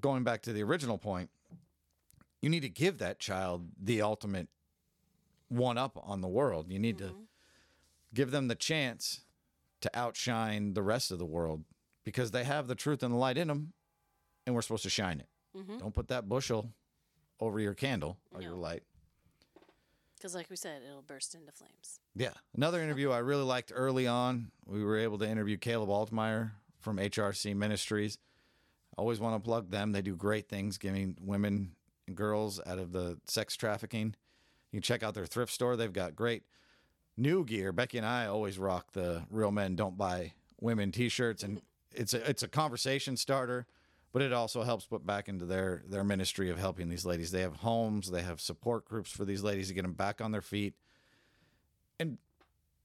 going 0.00 0.24
back 0.24 0.42
to 0.42 0.52
the 0.52 0.62
original 0.62 0.98
point, 0.98 1.30
you 2.40 2.50
need 2.50 2.62
to 2.62 2.68
give 2.68 2.98
that 2.98 3.18
child 3.18 3.68
the 3.80 4.02
ultimate 4.02 4.48
one 5.48 5.78
up 5.78 5.98
on 6.02 6.20
the 6.20 6.28
world. 6.28 6.70
You 6.70 6.78
need 6.78 6.98
to 6.98 7.04
mm-hmm. 7.04 7.22
give 8.12 8.30
them 8.30 8.48
the 8.48 8.54
chance 8.54 9.22
to 9.80 9.90
outshine 9.94 10.74
the 10.74 10.82
rest 10.82 11.10
of 11.10 11.18
the 11.18 11.24
world 11.24 11.64
because 12.04 12.30
they 12.30 12.44
have 12.44 12.66
the 12.66 12.74
truth 12.74 13.02
and 13.02 13.12
the 13.12 13.18
light 13.18 13.38
in 13.38 13.48
them 13.48 13.72
and 14.46 14.54
we're 14.54 14.62
supposed 14.62 14.82
to 14.84 14.90
shine 14.90 15.20
it. 15.20 15.28
Mm-hmm. 15.56 15.78
Don't 15.78 15.94
put 15.94 16.08
that 16.08 16.28
bushel 16.28 16.70
over 17.40 17.60
your 17.60 17.74
candle 17.74 18.18
or 18.34 18.42
your 18.42 18.56
light. 18.56 18.82
Because, 20.24 20.34
like 20.34 20.48
we 20.48 20.56
said, 20.56 20.80
it'll 20.88 21.02
burst 21.02 21.34
into 21.34 21.52
flames. 21.52 22.00
Yeah. 22.16 22.30
Another 22.56 22.80
interview 22.80 23.10
I 23.10 23.18
really 23.18 23.42
liked 23.42 23.72
early 23.74 24.06
on. 24.06 24.52
We 24.66 24.82
were 24.82 24.96
able 24.96 25.18
to 25.18 25.28
interview 25.28 25.58
Caleb 25.58 25.90
Altmeyer 25.90 26.52
from 26.80 26.96
HRC 26.96 27.54
Ministries. 27.54 28.16
Always 28.96 29.20
want 29.20 29.36
to 29.36 29.46
plug 29.46 29.70
them. 29.70 29.92
They 29.92 30.00
do 30.00 30.16
great 30.16 30.48
things 30.48 30.78
giving 30.78 31.18
women 31.20 31.72
and 32.06 32.16
girls 32.16 32.58
out 32.64 32.78
of 32.78 32.90
the 32.90 33.18
sex 33.26 33.54
trafficking. 33.54 34.14
You 34.72 34.78
can 34.78 34.82
check 34.82 35.02
out 35.02 35.12
their 35.12 35.26
thrift 35.26 35.52
store. 35.52 35.76
They've 35.76 35.92
got 35.92 36.16
great 36.16 36.44
new 37.18 37.44
gear. 37.44 37.70
Becky 37.70 37.98
and 37.98 38.06
I 38.06 38.24
always 38.24 38.58
rock 38.58 38.92
the 38.92 39.24
Real 39.28 39.50
Men 39.50 39.76
Don't 39.76 39.98
Buy 39.98 40.32
Women 40.58 40.90
t-shirts 40.90 41.42
and 41.42 41.60
it's 41.92 42.14
a 42.14 42.30
it's 42.30 42.42
a 42.42 42.48
conversation 42.48 43.18
starter, 43.18 43.66
but 44.14 44.22
it 44.22 44.32
also 44.32 44.62
helps 44.62 44.86
put 44.86 45.04
back 45.04 45.28
into 45.28 45.44
their 45.44 45.82
their 45.88 46.04
ministry 46.04 46.48
of 46.48 46.56
helping 46.56 46.88
these 46.88 47.04
ladies. 47.04 47.32
They 47.32 47.40
have 47.40 47.56
homes, 47.56 48.12
they 48.12 48.22
have 48.22 48.40
support 48.40 48.84
groups 48.84 49.10
for 49.10 49.24
these 49.24 49.42
ladies 49.42 49.68
to 49.68 49.74
get 49.74 49.82
them 49.82 49.92
back 49.92 50.20
on 50.20 50.30
their 50.30 50.40
feet. 50.40 50.74
And 51.98 52.18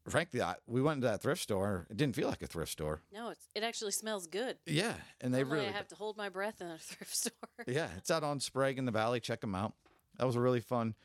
frankly, 0.07 0.41
I, 0.41 0.55
we 0.65 0.81
went 0.81 0.97
into 0.97 1.07
that 1.07 1.21
thrift 1.21 1.43
store. 1.43 1.85
It 1.91 1.97
didn't 1.97 2.15
feel 2.15 2.27
like 2.27 2.41
a 2.41 2.47
thrift 2.47 2.71
store. 2.71 3.03
No, 3.13 3.29
it's 3.29 3.47
it 3.53 3.61
actually 3.61 3.91
smells 3.91 4.25
good. 4.25 4.57
Yeah, 4.65 4.95
and 5.21 5.31
they 5.31 5.41
Normally 5.43 5.59
really 5.59 5.69
I 5.69 5.77
have 5.77 5.87
to 5.89 5.95
hold 5.95 6.17
my 6.17 6.29
breath 6.29 6.61
in 6.61 6.67
a 6.67 6.77
thrift 6.79 7.15
store. 7.15 7.31
yeah, 7.67 7.89
it's 7.95 8.09
out 8.09 8.23
on 8.23 8.39
Sprague 8.39 8.79
in 8.79 8.85
the 8.85 8.91
Valley. 8.91 9.19
Check 9.19 9.41
them 9.41 9.53
out. 9.53 9.73
That 10.17 10.25
was 10.25 10.35
a 10.35 10.41
really 10.41 10.61
fun 10.61 10.95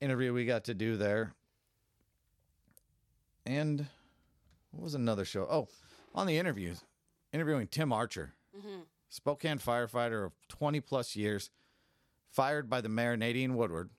interview 0.00 0.32
we 0.32 0.44
got 0.44 0.64
to 0.64 0.74
do 0.74 0.96
there. 0.96 1.34
And 3.46 3.86
what 4.72 4.82
was 4.82 4.94
another 4.96 5.24
show? 5.24 5.46
Oh, 5.48 5.68
on 6.16 6.26
the 6.26 6.36
interviews, 6.36 6.80
interviewing 7.32 7.68
Tim 7.68 7.92
Archer, 7.92 8.34
mm-hmm. 8.58 8.80
Spokane 9.08 9.58
firefighter 9.58 10.24
of 10.26 10.32
20 10.48 10.80
plus 10.80 11.16
years, 11.16 11.50
fired 12.30 12.68
by 12.68 12.80
the 12.80 12.88
mayor, 12.88 13.16
Nadine 13.16 13.54
Woodward. 13.54 13.90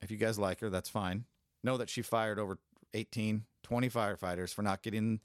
If 0.00 0.10
you 0.10 0.16
guys 0.16 0.38
like 0.38 0.60
her, 0.60 0.70
that's 0.70 0.88
fine. 0.88 1.24
Know 1.64 1.76
that 1.78 1.90
she 1.90 2.02
fired 2.02 2.38
over 2.38 2.58
18, 2.94 3.44
20 3.62 3.90
firefighters 3.90 4.54
for 4.54 4.62
not 4.62 4.82
getting 4.82 5.20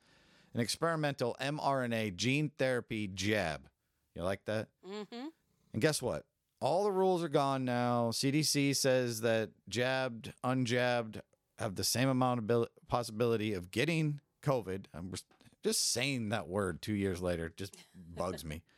an 0.53 0.60
experimental 0.60 1.36
mRNA 1.39 2.15
gene 2.15 2.51
therapy 2.57 3.07
jab. 3.07 3.67
You 4.15 4.23
like 4.23 4.43
that? 4.45 4.67
mm-hmm. 4.88 5.27
And 5.73 5.81
guess 5.81 6.01
what? 6.01 6.25
All 6.60 6.84
the 6.84 6.91
rules 6.91 7.23
are 7.23 7.29
gone 7.29 7.63
now. 7.63 8.10
CDC 8.12 8.75
says 8.75 9.21
that 9.21 9.49
jabbed, 9.69 10.34
unjabbed 10.43 11.21
have 11.57 11.75
the 11.75 11.84
same 11.84 12.10
amount 12.10 12.39
of 12.39 12.45
abil- 12.45 12.67
possibility 12.88 13.53
of 13.53 13.71
getting 13.71 14.19
COVID. 14.43 14.86
I'm 14.93 15.12
just- 15.12 15.25
just 15.63 15.91
saying 15.91 16.29
that 16.29 16.47
word 16.47 16.81
two 16.81 16.93
years 16.93 17.21
later 17.21 17.53
just 17.55 17.75
bugs 18.15 18.43
me. 18.43 18.63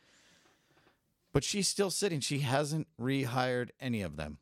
But 1.34 1.42
she's 1.42 1.66
still 1.66 1.90
sitting. 1.90 2.20
She 2.20 2.38
hasn't 2.38 2.86
rehired 2.98 3.70
any 3.80 4.02
of 4.02 4.16
them. 4.16 4.38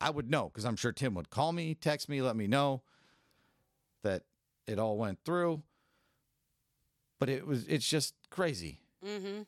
I 0.00 0.08
would 0.10 0.28
know 0.28 0.48
because 0.48 0.64
I'm 0.64 0.74
sure 0.74 0.90
Tim 0.90 1.14
would 1.14 1.28
call 1.30 1.52
me, 1.52 1.74
text 1.74 2.08
me, 2.08 2.22
let 2.22 2.34
me 2.34 2.46
know 2.46 2.82
that 4.02 4.22
it 4.66 4.78
all 4.78 4.96
went 4.96 5.18
through. 5.24 5.62
But 7.20 7.28
it 7.28 7.46
was 7.46 7.68
it's 7.68 7.86
just 7.86 8.14
crazy. 8.30 8.80
Mm-hmm. 9.06 9.42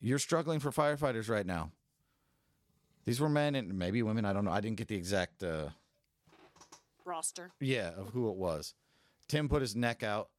You're 0.00 0.20
struggling 0.20 0.60
for 0.60 0.70
firefighters 0.70 1.28
right 1.28 1.44
now. 1.44 1.72
These 3.04 3.20
were 3.20 3.28
men 3.28 3.56
and 3.56 3.76
maybe 3.76 4.02
women. 4.02 4.24
I 4.24 4.32
don't 4.32 4.44
know. 4.44 4.52
I 4.52 4.60
didn't 4.60 4.76
get 4.76 4.88
the 4.88 4.96
exact 4.96 5.42
uh, 5.42 5.70
Roster. 7.04 7.50
yeah 7.60 7.90
of 7.96 8.10
who 8.10 8.30
it 8.30 8.36
was. 8.36 8.74
Tim 9.26 9.48
put 9.48 9.60
his 9.60 9.74
neck 9.74 10.04
out, 10.04 10.30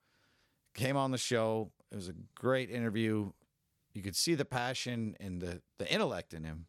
came 0.74 0.96
on 0.96 1.12
the 1.12 1.18
show. 1.18 1.72
It 1.92 1.96
was 1.96 2.08
a 2.08 2.16
great 2.36 2.72
interview. 2.72 3.32
You 3.96 4.04
could 4.04 4.16
see 4.16 4.36
the 4.36 4.46
passion 4.46 5.16
and 5.22 5.42
the 5.42 5.62
the 5.78 5.92
intellect 5.92 6.34
in 6.34 6.44
him. 6.44 6.68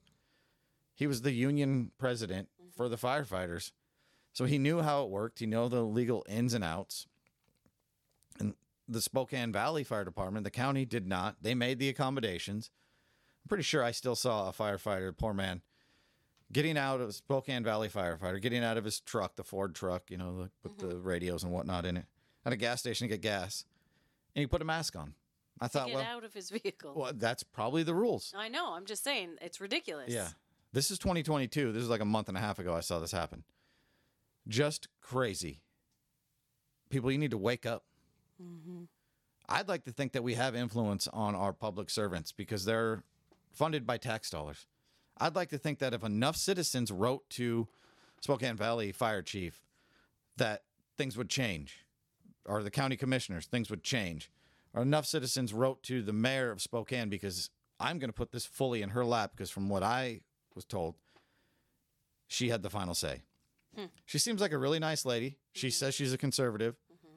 He 0.95 1.07
was 1.07 1.23
the 1.23 1.33
union 1.33 1.91
president 1.99 2.49
for 2.75 2.89
the 2.89 2.97
firefighters, 2.97 3.73
so 4.33 4.45
he 4.45 4.59
knew 4.59 4.81
how 4.81 5.03
it 5.03 5.11
worked. 5.11 5.41
He 5.41 5.47
knew 5.47 5.69
the 5.69 5.83
legal 5.83 6.25
ins 6.29 6.55
and 6.55 6.63
outs. 6.63 7.07
And 8.39 8.55
the 8.89 9.03
Spokane 9.03 9.53
Valley 9.53 9.83
Fire 9.83 10.05
Department, 10.05 10.45
the 10.45 10.51
county 10.51 10.87
did 10.87 11.07
not. 11.07 11.37
They 11.43 11.55
made 11.55 11.81
the 11.81 11.89
accommodations. 11.89 12.71
I'm 13.45 13.49
pretty 13.49 13.65
sure 13.65 13.83
I 13.83 13.91
still 13.91 14.17
saw 14.17 14.49
a 14.49 14.53
firefighter, 14.53 15.15
poor 15.15 15.35
man, 15.35 15.63
getting 16.53 16.79
out 16.79 17.01
of 17.01 17.15
Spokane 17.15 17.65
Valley 17.65 17.89
firefighter, 17.89 18.41
getting 18.41 18.63
out 18.63 18.77
of 18.77 18.85
his 18.85 19.01
truck, 19.01 19.35
the 19.35 19.45
Ford 19.45 19.75
truck, 19.75 20.11
you 20.11 20.17
know, 20.17 20.49
with 20.63 20.79
the 20.79 20.87
mm-hmm. 20.87 21.03
radios 21.03 21.43
and 21.43 21.53
whatnot 21.53 21.85
in 21.85 21.97
it, 21.97 22.07
at 22.45 22.53
a 22.53 22.57
gas 22.57 22.81
station 22.81 23.09
to 23.09 23.15
get 23.15 23.21
gas, 23.21 23.65
and 24.35 24.41
he 24.41 24.47
put 24.47 24.63
a 24.63 24.65
mask 24.65 24.95
on. 24.95 25.15
I 25.61 25.69
thought, 25.69 25.87
Get 25.87 25.97
well, 25.97 26.05
out 26.05 26.25
of 26.25 26.35
his 26.35 26.51
vehicle. 26.63 26.93
well, 26.95 27.13
that's 27.15 27.43
probably 27.43 27.83
the 27.83 27.95
rules. 27.95 28.33
I 28.37 28.49
know. 28.49 28.75
I'm 28.75 28.85
just 28.87 29.03
saying 29.03 29.37
it's 29.41 29.61
ridiculous. 29.61 30.13
Yeah. 30.13 30.29
This 30.73 30.91
is 30.91 30.99
2022. 30.99 31.73
This 31.73 31.83
is 31.83 31.89
like 31.89 32.01
a 32.01 32.07
month 32.07 32.29
and 32.29 32.37
a 32.37 32.41
half 32.41 32.59
ago 32.59 32.75
I 32.75 32.81
saw 32.81 32.99
this 32.99 33.13
happen. 33.13 33.45
Just 34.47 34.89
crazy. 35.01 35.61
People, 36.91 37.11
you 37.11 37.19
need 37.19 37.31
to 37.31 37.39
wake 37.39 37.67
up. 37.67 37.85
Mm-hmm. 38.43 38.83
I'd 39.49 39.69
like 39.69 39.85
to 39.85 39.93
think 39.93 40.13
that 40.13 40.23
we 40.23 40.35
have 40.35 40.55
influence 40.55 41.09
on 41.09 41.35
our 41.35 41.53
public 41.53 41.89
servants 41.89 42.33
because 42.33 42.65
they're 42.65 43.03
funded 43.53 43.87
by 43.87 43.97
tax 43.97 44.29
dollars. 44.29 44.67
I'd 45.19 45.35
like 45.35 45.49
to 45.51 45.59
think 45.59 45.79
that 45.79 45.95
if 45.95 46.05
enough 46.05 46.37
citizens 46.37 46.93
wrote 46.93 47.29
to 47.31 47.69
Spokane 48.21 48.57
Valley 48.57 48.93
Fire 48.93 49.23
Chief 49.23 49.63
that 50.37 50.65
things 50.99 51.17
would 51.17 51.31
change, 51.31 51.87
or 52.45 52.63
the 52.63 52.71
county 52.71 52.97
commissioners, 52.97 53.47
things 53.47 53.71
would 53.71 53.83
change, 53.83 54.31
enough 54.77 55.07
citizens 55.07 55.53
wrote 55.53 55.83
to 55.85 56.03
the 56.03 56.13
mayor 56.13 56.51
of 56.51 56.61
Spokane 56.61 57.09
because 57.09 57.51
I'm 57.81 57.99
going 57.99 58.09
to 58.09 58.15
put 58.15 58.33
this 58.33 58.47
fully 58.47 58.83
in 58.83 58.91
her 58.91 59.05
lap 59.05 59.33
because 59.35 59.51
from 59.51 59.69
what 59.69 59.83
I 59.83 60.21
was 60.55 60.65
told, 60.65 60.95
she 62.29 62.49
had 62.49 62.63
the 62.63 62.71
final 62.71 62.95
say. 62.95 63.23
Hmm. 63.77 63.87
She 64.07 64.19
seems 64.19 64.41
like 64.41 64.53
a 64.53 64.59
really 64.59 64.79
nice 64.79 65.05
lady. 65.05 65.37
She 65.53 65.69
mm-hmm. 65.69 65.73
says 65.73 65.95
she's 65.95 66.13
a 66.13 66.19
conservative. 66.19 66.75
Mm-hmm. 66.93 67.17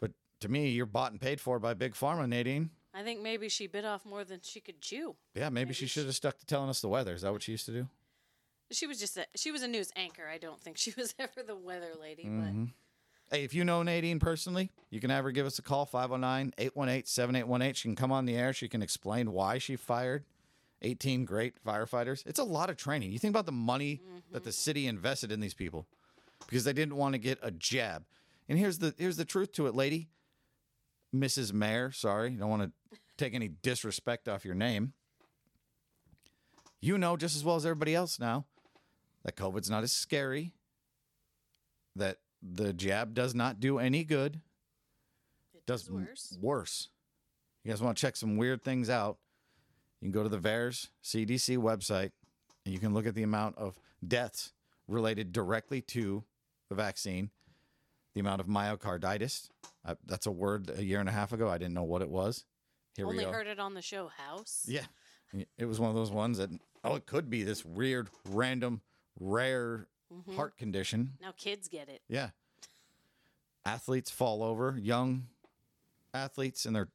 But 0.00 0.12
to 0.40 0.48
me, 0.48 0.68
you're 0.68 0.86
bought 0.86 1.12
and 1.12 1.20
paid 1.20 1.40
for 1.40 1.58
by 1.58 1.74
Big 1.74 1.94
Pharma, 1.94 2.28
Nadine. 2.28 2.70
I 2.94 3.02
think 3.02 3.20
maybe 3.20 3.48
she 3.48 3.66
bit 3.66 3.84
off 3.84 4.06
more 4.06 4.24
than 4.24 4.40
she 4.42 4.60
could 4.60 4.80
chew. 4.80 5.16
Yeah, 5.34 5.50
maybe, 5.50 5.74
she 5.74 5.86
should 5.86 6.06
have 6.06 6.14
stuck 6.14 6.38
to 6.38 6.46
telling 6.46 6.70
us 6.70 6.80
the 6.80 6.88
weather. 6.88 7.12
Is 7.12 7.22
that 7.22 7.32
what 7.32 7.42
she 7.42 7.52
used 7.52 7.66
to 7.66 7.72
do? 7.72 7.88
She 8.70 8.86
was 8.86 8.98
just 8.98 9.18
a, 9.18 9.26
she 9.34 9.52
was 9.52 9.62
a 9.62 9.68
news 9.68 9.92
anchor. 9.96 10.26
I 10.26 10.38
don't 10.38 10.60
think 10.60 10.78
she 10.78 10.94
was 10.96 11.14
ever 11.18 11.42
the 11.46 11.56
weather 11.56 11.92
lady, 12.00 12.24
Mhm. 12.24 12.70
Hey, 13.30 13.42
if 13.42 13.54
you 13.54 13.64
know 13.64 13.82
Nadine 13.82 14.20
personally, 14.20 14.70
you 14.90 15.00
can 15.00 15.10
have 15.10 15.24
her 15.24 15.32
give 15.32 15.46
us 15.46 15.58
a 15.58 15.62
call 15.62 15.84
509 15.84 16.52
818 16.58 17.06
7818. 17.06 17.74
She 17.74 17.88
can 17.88 17.96
come 17.96 18.12
on 18.12 18.24
the 18.24 18.36
air. 18.36 18.52
She 18.52 18.68
can 18.68 18.82
explain 18.82 19.32
why 19.32 19.58
she 19.58 19.74
fired 19.74 20.24
18 20.82 21.24
great 21.24 21.54
firefighters. 21.64 22.24
It's 22.26 22.38
a 22.38 22.44
lot 22.44 22.70
of 22.70 22.76
training. 22.76 23.10
You 23.10 23.18
think 23.18 23.32
about 23.32 23.46
the 23.46 23.52
money 23.52 24.00
that 24.30 24.44
the 24.44 24.52
city 24.52 24.86
invested 24.86 25.32
in 25.32 25.40
these 25.40 25.54
people 25.54 25.86
because 26.46 26.64
they 26.64 26.72
didn't 26.72 26.96
want 26.96 27.14
to 27.14 27.18
get 27.18 27.38
a 27.42 27.50
jab. 27.50 28.04
And 28.48 28.58
here's 28.58 28.78
the 28.78 28.94
here's 28.96 29.16
the 29.16 29.24
truth 29.24 29.52
to 29.52 29.66
it, 29.66 29.74
lady. 29.74 30.08
Mrs. 31.14 31.52
Mayor, 31.52 31.90
sorry, 31.90 32.30
don't 32.30 32.50
want 32.50 32.62
to 32.62 32.98
take 33.16 33.34
any 33.34 33.48
disrespect 33.48 34.28
off 34.28 34.44
your 34.44 34.54
name. 34.54 34.92
You 36.80 36.98
know 36.98 37.16
just 37.16 37.34
as 37.34 37.42
well 37.44 37.56
as 37.56 37.66
everybody 37.66 37.94
else 37.94 38.20
now 38.20 38.44
that 39.24 39.34
COVID's 39.34 39.70
not 39.70 39.82
as 39.82 39.92
scary, 39.92 40.52
that 41.96 42.18
the 42.42 42.72
jab 42.72 43.14
does 43.14 43.34
not 43.34 43.60
do 43.60 43.78
any 43.78 44.04
good, 44.04 44.40
It 45.54 45.66
does 45.66 45.84
does 45.84 45.90
worse. 45.90 46.38
worse. 46.40 46.88
You 47.64 47.72
guys 47.72 47.82
want 47.82 47.96
to 47.96 48.00
check 48.00 48.16
some 48.16 48.36
weird 48.36 48.62
things 48.62 48.88
out? 48.88 49.18
You 50.00 50.06
can 50.06 50.12
go 50.12 50.22
to 50.22 50.28
the 50.28 50.38
VAERS 50.38 50.88
CDC 51.02 51.58
website 51.58 52.12
and 52.64 52.72
you 52.72 52.78
can 52.78 52.94
look 52.94 53.06
at 53.06 53.14
the 53.14 53.22
amount 53.22 53.56
of 53.58 53.80
deaths 54.06 54.52
related 54.86 55.32
directly 55.32 55.80
to 55.80 56.22
the 56.68 56.74
vaccine, 56.76 57.30
the 58.14 58.20
amount 58.20 58.40
of 58.40 58.46
myocarditis. 58.46 59.48
Uh, 59.84 59.94
that's 60.04 60.26
a 60.26 60.30
word 60.30 60.70
a 60.76 60.84
year 60.84 61.00
and 61.00 61.08
a 61.08 61.12
half 61.12 61.32
ago. 61.32 61.48
I 61.48 61.58
didn't 61.58 61.74
know 61.74 61.82
what 61.84 62.02
it 62.02 62.08
was. 62.10 62.44
Here 62.96 63.06
Only 63.06 63.24
heard 63.24 63.46
it 63.46 63.58
on 63.58 63.74
the 63.74 63.82
show 63.82 64.08
House. 64.08 64.64
Yeah. 64.68 64.84
It 65.58 65.64
was 65.66 65.80
one 65.80 65.90
of 65.90 65.96
those 65.96 66.10
ones 66.10 66.38
that, 66.38 66.50
oh, 66.84 66.94
it 66.94 67.06
could 67.06 67.28
be 67.28 67.42
this 67.42 67.64
weird, 67.64 68.08
random, 68.28 68.80
rare 69.18 69.88
Mm-hmm. 70.12 70.36
heart 70.36 70.56
condition. 70.56 71.12
Now 71.20 71.32
kids 71.36 71.68
get 71.68 71.88
it. 71.88 72.00
Yeah. 72.08 72.30
Athletes 73.64 74.10
fall 74.10 74.42
over, 74.42 74.78
young 74.80 75.26
athletes 76.14 76.66
in 76.66 76.72
their 76.72 76.88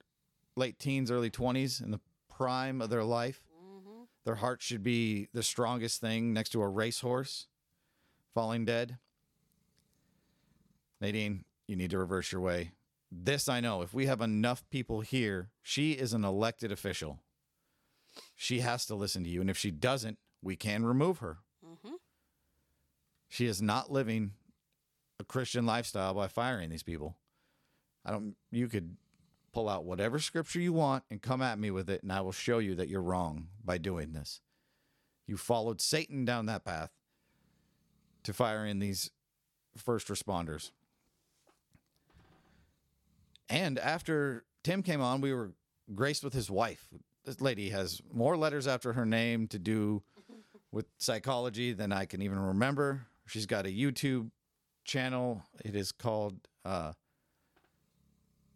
late 0.56 0.80
teens, 0.80 1.12
early 1.12 1.30
20s, 1.30 1.84
in 1.84 1.92
the 1.92 2.00
prime 2.30 2.82
of 2.82 2.90
their 2.90 3.04
life. 3.04 3.42
Mm-hmm. 3.62 4.04
Their 4.24 4.36
heart 4.36 4.62
should 4.62 4.84
be 4.84 5.28
the 5.34 5.44
strongest 5.44 6.00
thing 6.00 6.34
next 6.34 6.50
to 6.52 6.62
a 6.62 6.68
racehorse 6.68 7.48
falling 8.34 8.66
dead. 8.66 8.98
Nadine, 11.00 11.44
you 11.68 11.76
need 11.76 11.92
to 11.92 11.98
reverse 11.98 12.32
your 12.32 12.42
way. 12.42 12.72
This 13.12 13.50
I 13.50 13.60
know. 13.60 13.82
If 13.82 13.94
we 13.94 14.06
have 14.06 14.22
enough 14.22 14.64
people 14.70 15.02
here, 15.02 15.50
she 15.62 15.92
is 15.92 16.14
an 16.14 16.24
elected 16.24 16.72
official. 16.72 17.20
She 18.36 18.60
has 18.60 18.86
to 18.86 18.96
listen 18.96 19.24
to 19.24 19.30
you. 19.30 19.42
And 19.42 19.50
if 19.50 19.58
she 19.58 19.72
doesn't, 19.72 20.18
we 20.42 20.56
can 20.56 20.86
remove 20.86 21.20
her. 21.20 21.40
She 23.32 23.46
is 23.46 23.62
not 23.62 23.90
living 23.90 24.34
a 25.18 25.24
Christian 25.24 25.66
lifestyle 25.66 26.14
by 26.14 26.28
firing 26.28 26.70
these 26.70 26.84
people. 26.84 27.16
I 28.04 28.12
don't 28.12 28.36
you 28.52 28.68
could 28.68 28.98
pull 29.54 29.70
out 29.70 29.86
whatever 29.86 30.20
scripture 30.20 30.60
you 30.60 30.74
want 30.74 31.06
and 31.10 31.22
come 31.22 31.42
at 31.42 31.58
me 31.58 31.72
with 31.72 31.90
it 31.90 32.04
and 32.04 32.12
I 32.12 32.20
will 32.20 32.34
show 32.34 32.60
you 32.60 32.76
that 32.76 32.90
you're 32.90 33.02
wrong 33.02 33.48
by 33.64 33.78
doing 33.78 34.12
this. 34.12 34.42
You 35.28 35.38
followed 35.38 35.80
Satan 35.80 36.26
down 36.26 36.48
that 36.48 36.66
path 36.66 36.90
to 38.24 38.34
firing 38.34 38.80
these 38.80 39.12
first 39.78 40.10
responders. 40.10 40.72
And 43.48 43.80
after 43.80 44.44
Tim 44.62 44.84
came 44.84 45.00
on, 45.00 45.22
we 45.22 45.34
were 45.34 45.52
graced 45.96 46.26
with 46.26 46.34
his 46.34 46.52
wife. 46.52 46.86
This 47.24 47.40
lady 47.40 47.70
has 47.70 48.02
more 48.12 48.36
letters 48.36 48.68
after 48.68 48.92
her 48.92 49.06
name 49.06 49.48
to 49.48 49.60
do 49.60 50.04
with 50.70 50.88
psychology 50.98 51.72
than 51.72 51.94
I 51.94 52.04
can 52.04 52.22
even 52.22 52.40
remember. 52.40 53.08
She's 53.32 53.46
got 53.46 53.66
a 53.66 53.70
YouTube 53.70 54.30
channel. 54.84 55.44
It 55.64 55.74
is 55.74 55.94
called 55.94 56.36
uh, 56.66 56.92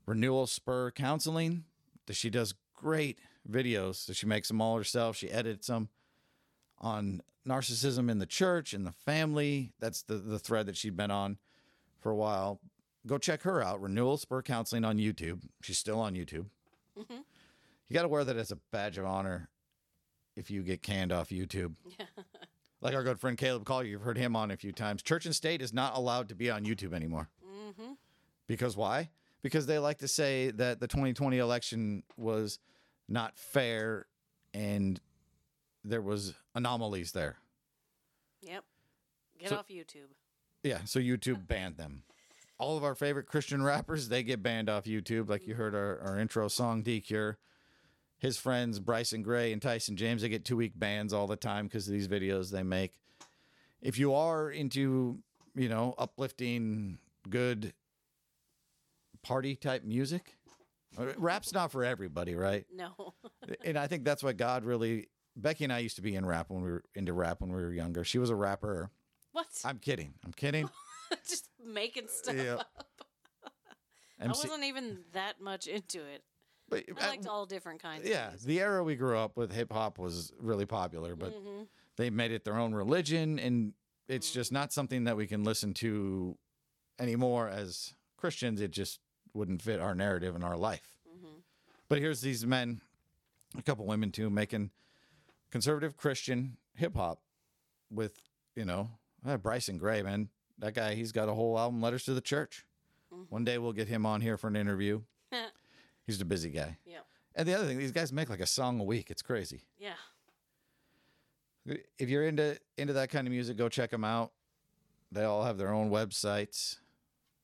Renewal 0.06 0.48
Spur 0.48 0.92
Counseling. 0.92 1.64
She 2.12 2.30
does 2.30 2.54
great 2.76 3.18
videos. 3.50 3.96
So 3.96 4.12
she 4.12 4.26
makes 4.26 4.50
them 4.50 4.60
all 4.60 4.76
herself. 4.76 5.16
She 5.16 5.32
edits 5.32 5.68
them 5.68 5.88
on 6.82 7.22
narcissism 7.48 8.12
in 8.12 8.20
the 8.20 8.26
church 8.26 8.74
and 8.74 8.86
the 8.86 8.92
family. 8.92 9.72
That's 9.80 10.02
the, 10.02 10.16
the 10.16 10.40
thread 10.40 10.66
that 10.66 10.76
she'd 10.76 10.98
been 10.98 11.10
on 11.10 11.38
for 12.02 12.12
a 12.12 12.16
while. 12.16 12.60
Go 13.08 13.18
check 13.18 13.44
her 13.44 13.64
out. 13.64 13.82
Renewal 13.82 14.18
Spur 14.18 14.42
Counseling 14.42 14.84
on 14.84 14.98
YouTube. 14.98 15.40
She's 15.62 15.78
still 15.78 16.02
on 16.02 16.16
YouTube. 16.16 16.48
Mm-hmm. 17.00 17.20
You 17.88 17.94
got 17.94 18.02
to 18.02 18.10
wear 18.10 18.26
that 18.26 18.36
as 18.36 18.52
a 18.52 18.58
badge 18.74 18.98
of 18.98 19.06
honor 19.06 19.48
if 20.36 20.52
you 20.52 20.64
get 20.64 20.82
canned 20.84 21.14
off 21.14 21.30
YouTube. 21.30 21.76
like 22.82 22.94
our 22.94 23.04
good 23.04 23.20
friend 23.20 23.38
Caleb 23.38 23.66
Collier, 23.66 23.90
you've 23.90 24.02
heard 24.02 24.18
him 24.18 24.36
on 24.36 24.52
a 24.52 24.58
few 24.58 24.72
times. 24.72 25.02
Church 25.02 25.26
and 25.26 25.36
State 25.36 25.62
is 25.62 25.74
not 25.74 25.96
allowed 25.96 26.30
to 26.30 26.36
be 26.36 26.50
on 26.50 26.66
YouTube 26.66 26.94
anymore. 26.94 27.30
Mm-hmm. 27.46 27.94
Because 28.48 28.78
why? 28.78 29.10
Because 29.42 29.66
they 29.66 29.80
like 29.80 30.00
to 30.00 30.08
say 30.08 30.52
that 30.52 30.80
the 30.80 30.88
2020 30.88 31.38
election 31.38 32.04
was 32.18 32.60
not 33.08 33.38
fair 33.38 34.06
and 34.54 35.00
there 35.84 36.02
was 36.02 36.34
anomalies 36.56 37.12
there. 37.12 37.38
Yep. 38.42 38.64
Get 39.40 39.50
So- 39.50 39.58
off 39.58 39.68
YouTube. 39.68 40.10
Yeah, 40.64 40.80
so 40.86 41.00
YouTube 41.00 41.48
banned 41.48 41.78
them. 41.78 42.04
All 42.58 42.78
of 42.78 42.84
our 42.84 42.96
favorite 42.96 43.28
Christian 43.28 43.62
rappers, 43.62 44.08
they 44.10 44.24
get 44.24 44.42
banned 44.42 44.70
off 44.70 44.86
YouTube. 44.86 45.30
Like 45.30 45.46
you 45.46 45.56
heard 45.56 45.76
our, 45.76 46.00
our 46.00 46.18
intro 46.20 46.48
song, 46.48 46.82
D 46.84 47.02
Cure. 47.02 47.38
His 48.26 48.38
friends, 48.38 48.80
Bryson 48.80 49.22
Gray 49.22 49.54
and 49.54 49.62
Tyson 49.62 49.96
James, 49.96 50.24
they 50.24 50.30
get 50.30 50.46
two 50.46 50.58
week 50.58 50.74
bans 50.76 51.14
all 51.14 51.28
the 51.28 51.36
time 51.36 51.68
because 51.68 51.88
of 51.88 51.94
these 51.94 52.08
videos 52.08 52.50
they 52.50 52.64
make. 52.64 52.94
If 53.84 54.00
you 54.00 54.16
are 54.16 54.50
into, 54.50 55.20
you 55.56 55.70
know, 55.70 55.94
uplifting, 56.00 56.98
good 57.30 57.72
party 59.22 59.56
type 59.56 59.84
music, 59.84 60.38
uh, 60.98 61.06
rap's 61.18 61.54
not 61.54 61.72
for 61.72 61.84
everybody, 61.84 62.34
right? 62.34 62.66
No. 62.74 63.14
and 63.64 63.78
I 63.78 63.86
think 63.86 64.04
that's 64.04 64.24
what 64.24 64.38
God 64.38 64.66
really. 64.66 65.08
Becky 65.36 65.66
and 65.66 65.74
I 65.74 65.80
used 65.80 65.98
to 65.98 66.02
be 66.02 66.16
in 66.16 66.26
rap 66.26 66.50
when 66.50 66.64
we 66.64 66.72
were 66.72 66.84
into 66.96 67.14
rap 67.14 67.42
when 67.42 67.52
we 67.52 67.62
were 67.62 67.74
younger. 67.74 68.04
She 68.04 68.18
was 68.18 68.32
a 68.32 68.36
rapper. 68.36 68.90
what? 69.34 69.46
I'm 69.64 69.78
kidding. 69.78 70.14
I'm 70.26 70.34
kidding. 70.34 70.68
Just 71.30 71.50
making 71.64 72.08
stuff 72.08 72.36
Yeah. 72.36 72.56
up. 72.56 72.86
I 74.20 74.28
wasn't 74.28 74.64
even 74.64 75.00
that 75.14 75.42
much 75.42 75.68
into 75.68 76.00
it. 76.00 76.24
But, 76.70 76.84
I 77.02 77.08
liked 77.10 77.28
all 77.28 77.46
different 77.46 77.82
kinds. 77.82 78.08
yeah, 78.08 78.32
the 78.44 78.60
era 78.60 78.84
we 78.84 78.96
grew 78.96 79.18
up 79.18 79.38
with, 79.38 79.52
hip 79.54 79.72
hop 79.72 79.98
was 80.00 80.34
really 80.40 80.66
popular, 80.66 81.16
but 81.16 81.34
Mhm. 81.34 81.68
they 81.98 82.10
made 82.10 82.32
it 82.32 82.44
their 82.44 82.58
own 82.58 82.74
religion, 82.74 83.38
and 83.40 83.74
it's 84.08 84.32
just 84.32 84.52
not 84.52 84.72
something 84.74 85.04
that 85.06 85.16
we 85.18 85.28
can 85.28 85.44
listen 85.44 85.74
to 85.76 86.38
anymore 87.00 87.50
as 87.50 87.94
Christians. 88.18 88.62
It 88.62 88.72
just 88.72 89.00
wouldn't 89.34 89.62
fit 89.62 89.80
our 89.80 89.94
narrative 89.96 90.34
and 90.36 90.44
our 90.44 90.58
life. 90.58 90.98
Mhm. 91.08 91.44
But 91.88 92.00
here's 92.00 92.22
these 92.22 92.46
men, 92.46 92.82
a 93.58 93.62
couple 93.62 93.86
women 93.86 94.12
too, 94.12 94.30
making 94.30 94.72
conservative 95.52 95.98
Christian 95.98 96.58
hip 96.76 96.96
hop 96.96 97.22
with, 97.90 98.20
you 98.56 98.66
know, 98.66 98.90
uh, 99.26 99.38
Bryson 99.38 99.78
Gray, 99.78 100.02
man. 100.02 100.30
That 100.58 100.74
guy, 100.74 100.96
he's 100.96 101.12
got 101.12 101.28
a 101.30 101.34
whole 101.34 101.58
album, 101.60 101.82
Letters 101.82 102.06
to 102.06 102.14
the 102.14 102.22
Church. 102.22 102.66
One 103.30 103.44
day 103.46 103.58
we'll 103.58 103.72
get 103.74 103.88
him 103.88 104.06
on 104.06 104.20
here 104.22 104.38
for 104.38 104.48
an 104.48 104.56
interview. 104.58 105.04
He's 106.06 106.22
a 106.22 106.26
busy 106.26 106.50
guy. 106.50 106.78
yeah. 106.86 107.00
And 107.38 107.48
the 107.48 107.54
other 107.54 107.66
thing, 107.68 107.78
these 107.78 107.92
guys 107.92 108.14
make 108.14 108.30
like 108.30 108.40
a 108.40 108.46
song 108.46 108.80
a 108.80 108.84
week. 108.84 109.12
It's 109.12 109.22
crazy. 109.22 109.64
Yeah. 109.78 109.96
If 111.98 112.10
you're 112.10 112.24
into 112.28 112.58
into 112.78 112.94
that 112.94 113.10
kind 113.10 113.28
of 113.28 113.32
music, 113.32 113.58
go 113.58 113.68
check 113.70 113.90
them 113.90 114.04
out. 114.06 114.32
They 115.12 115.24
all 115.24 115.44
have 115.44 115.58
their 115.58 115.74
own 115.74 115.90
websites. 115.90 116.78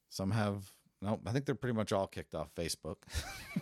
Some 0.09 0.31
have 0.31 0.71
no, 1.01 1.19
I 1.25 1.31
think 1.31 1.45
they're 1.45 1.55
pretty 1.55 1.75
much 1.75 1.91
all 1.91 2.05
kicked 2.07 2.35
off 2.35 2.53
Facebook. 2.55 2.97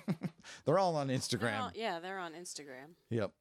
they're 0.65 0.77
all 0.77 0.95
on 0.97 1.07
They're 1.07 1.17
Instagram. 1.17 1.71
yeah, 1.73 1.99
they're 1.99 2.19
on 2.19 2.33
Instagram. 2.33 2.95
Yep. 3.09 3.31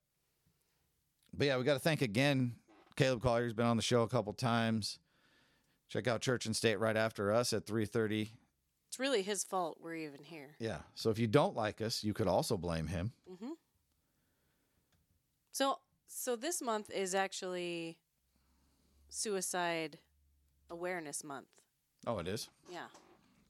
But 1.36 1.46
yeah, 1.48 1.56
we 1.58 1.64
got 1.64 1.74
to 1.74 1.80
thank 1.80 2.00
again 2.02 2.54
Caleb 2.96 3.20
Collier. 3.22 3.44
He's 3.44 3.54
been 3.54 3.66
on 3.66 3.76
the 3.76 3.82
show 3.82 4.02
a 4.02 4.08
couple 4.08 4.32
times. 4.32 4.98
Check 5.88 6.06
out 6.06 6.20
Church 6.20 6.46
and 6.46 6.54
State 6.54 6.78
right 6.78 6.96
after 6.96 7.32
us 7.32 7.52
at 7.52 7.66
3:30. 7.66 8.28
It's 8.88 8.98
really 8.98 9.22
his 9.22 9.44
fault 9.44 9.78
we're 9.80 9.94
even 9.96 10.22
here. 10.24 10.56
Yeah. 10.58 10.78
So 10.94 11.10
if 11.10 11.18
you 11.18 11.26
don't 11.26 11.54
like 11.54 11.80
us, 11.80 12.02
you 12.02 12.14
could 12.14 12.26
also 12.26 12.56
blame 12.56 12.86
him. 12.86 13.12
Mm-hmm. 13.30 13.50
So, 15.52 15.78
so 16.06 16.36
this 16.36 16.62
month 16.62 16.90
is 16.90 17.14
actually 17.14 17.98
Suicide 19.08 19.98
Awareness 20.70 21.22
Month. 21.24 21.48
Oh, 22.06 22.18
it 22.18 22.28
is. 22.28 22.48
Yeah. 22.70 22.86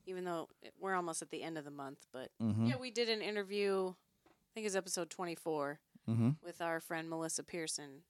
Even 0.07 0.25
though 0.25 0.49
we're 0.81 0.95
almost 0.95 1.23
at 1.23 1.31
the 1.31 1.43
end 1.43 1.59
of 1.59 1.65
the 1.65 1.71
month, 1.71 2.07
but 2.13 2.31
Mm-hmm. 2.43 2.67
yeah, 2.67 2.77
we 2.81 2.91
did 2.91 3.09
an 3.09 3.21
interview. 3.21 3.89
I 3.91 4.51
think 4.55 4.67
it's 4.67 4.75
episode 4.77 5.11
twenty-four 5.11 5.79
Mm-hmm. 6.09 6.31
with 6.43 6.63
our 6.63 6.81
friend 6.81 7.11
Melissa 7.11 7.43
Pearson, 7.43 8.01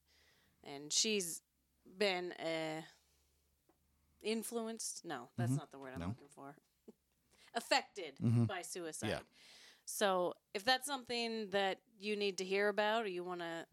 and 0.62 0.92
she's 0.92 1.42
been 1.98 2.30
uh, 2.32 2.82
influenced. 4.22 5.04
No, 5.04 5.30
that's 5.36 5.50
not 5.50 5.72
the 5.72 5.78
word 5.80 5.88
I'm 5.94 6.00
Mm-hmm. 6.00 6.00
No. 6.02 6.06
looking 6.10 6.28
for. 6.32 6.54
Affected 7.54 8.16
Mhm. 8.18 8.46
by 8.46 8.62
suicide. 8.62 9.08
Yeah. 9.08 9.20
So, 9.84 10.34
if 10.54 10.64
that's 10.64 10.86
something 10.86 11.50
that 11.50 11.80
you 11.98 12.14
need 12.16 12.38
to 12.38 12.44
hear 12.44 12.68
about, 12.68 13.04
or 13.04 13.08
you 13.08 13.24
want 13.24 13.40
to 13.40 13.66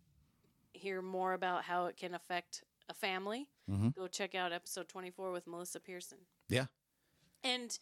hear 0.74 1.02
more 1.02 1.34
about 1.34 1.64
how 1.64 1.86
it 1.88 1.98
can 1.98 2.14
affect 2.14 2.64
a 2.90 2.94
family, 2.94 3.50
Mhm. 3.70 3.94
go 3.96 4.08
check 4.08 4.34
out 4.36 4.52
episode 4.54 4.88
24 4.88 5.32
with 5.32 5.46
Melissa 5.48 5.80
Pearson. 5.80 6.26
Yeah. 6.48 6.68
And 7.44 7.78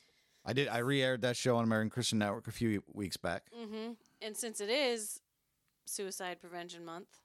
I 0.46 0.54
did. 0.54 0.68
I 0.68 0.80
re-aired 0.80 1.22
that 1.22 1.38
show 1.38 1.56
on 1.58 1.64
American 1.64 1.90
Christian 1.90 2.20
Network 2.20 2.48
a 2.48 2.52
few 2.52 2.84
weeks 2.88 3.18
back. 3.18 3.50
hmm 3.54 3.94
And 4.22 4.36
since 4.36 4.60
it 4.62 4.70
is 4.70 5.22
Suicide 5.86 6.40
Prevention 6.42 6.84
Month, 6.86 7.22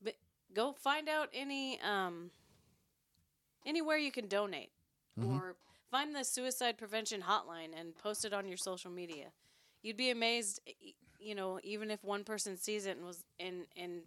but 0.00 0.16
go 0.52 0.72
find 0.72 1.08
out 1.08 1.30
any 1.32 1.80
um, 1.80 2.30
anywhere 3.64 3.96
you 3.96 4.12
can 4.12 4.28
donate, 4.28 4.72
or 5.20 5.56
find 5.90 6.14
the 6.14 6.24
Suicide 6.24 6.78
Prevention 6.78 7.22
Hotline 7.22 7.78
and 7.78 7.94
post 7.96 8.24
it 8.24 8.32
on 8.32 8.46
your 8.48 8.56
social 8.56 8.90
media. 8.90 9.26
You'd 9.82 9.96
be 9.96 10.10
amazed, 10.10 10.60
you 11.20 11.34
know, 11.34 11.60
even 11.62 11.90
if 11.90 12.02
one 12.04 12.24
person 12.24 12.56
sees 12.56 12.86
it 12.86 12.96
and 12.96 13.06
was 13.06 13.24
and 13.38 13.66
and 13.76 14.02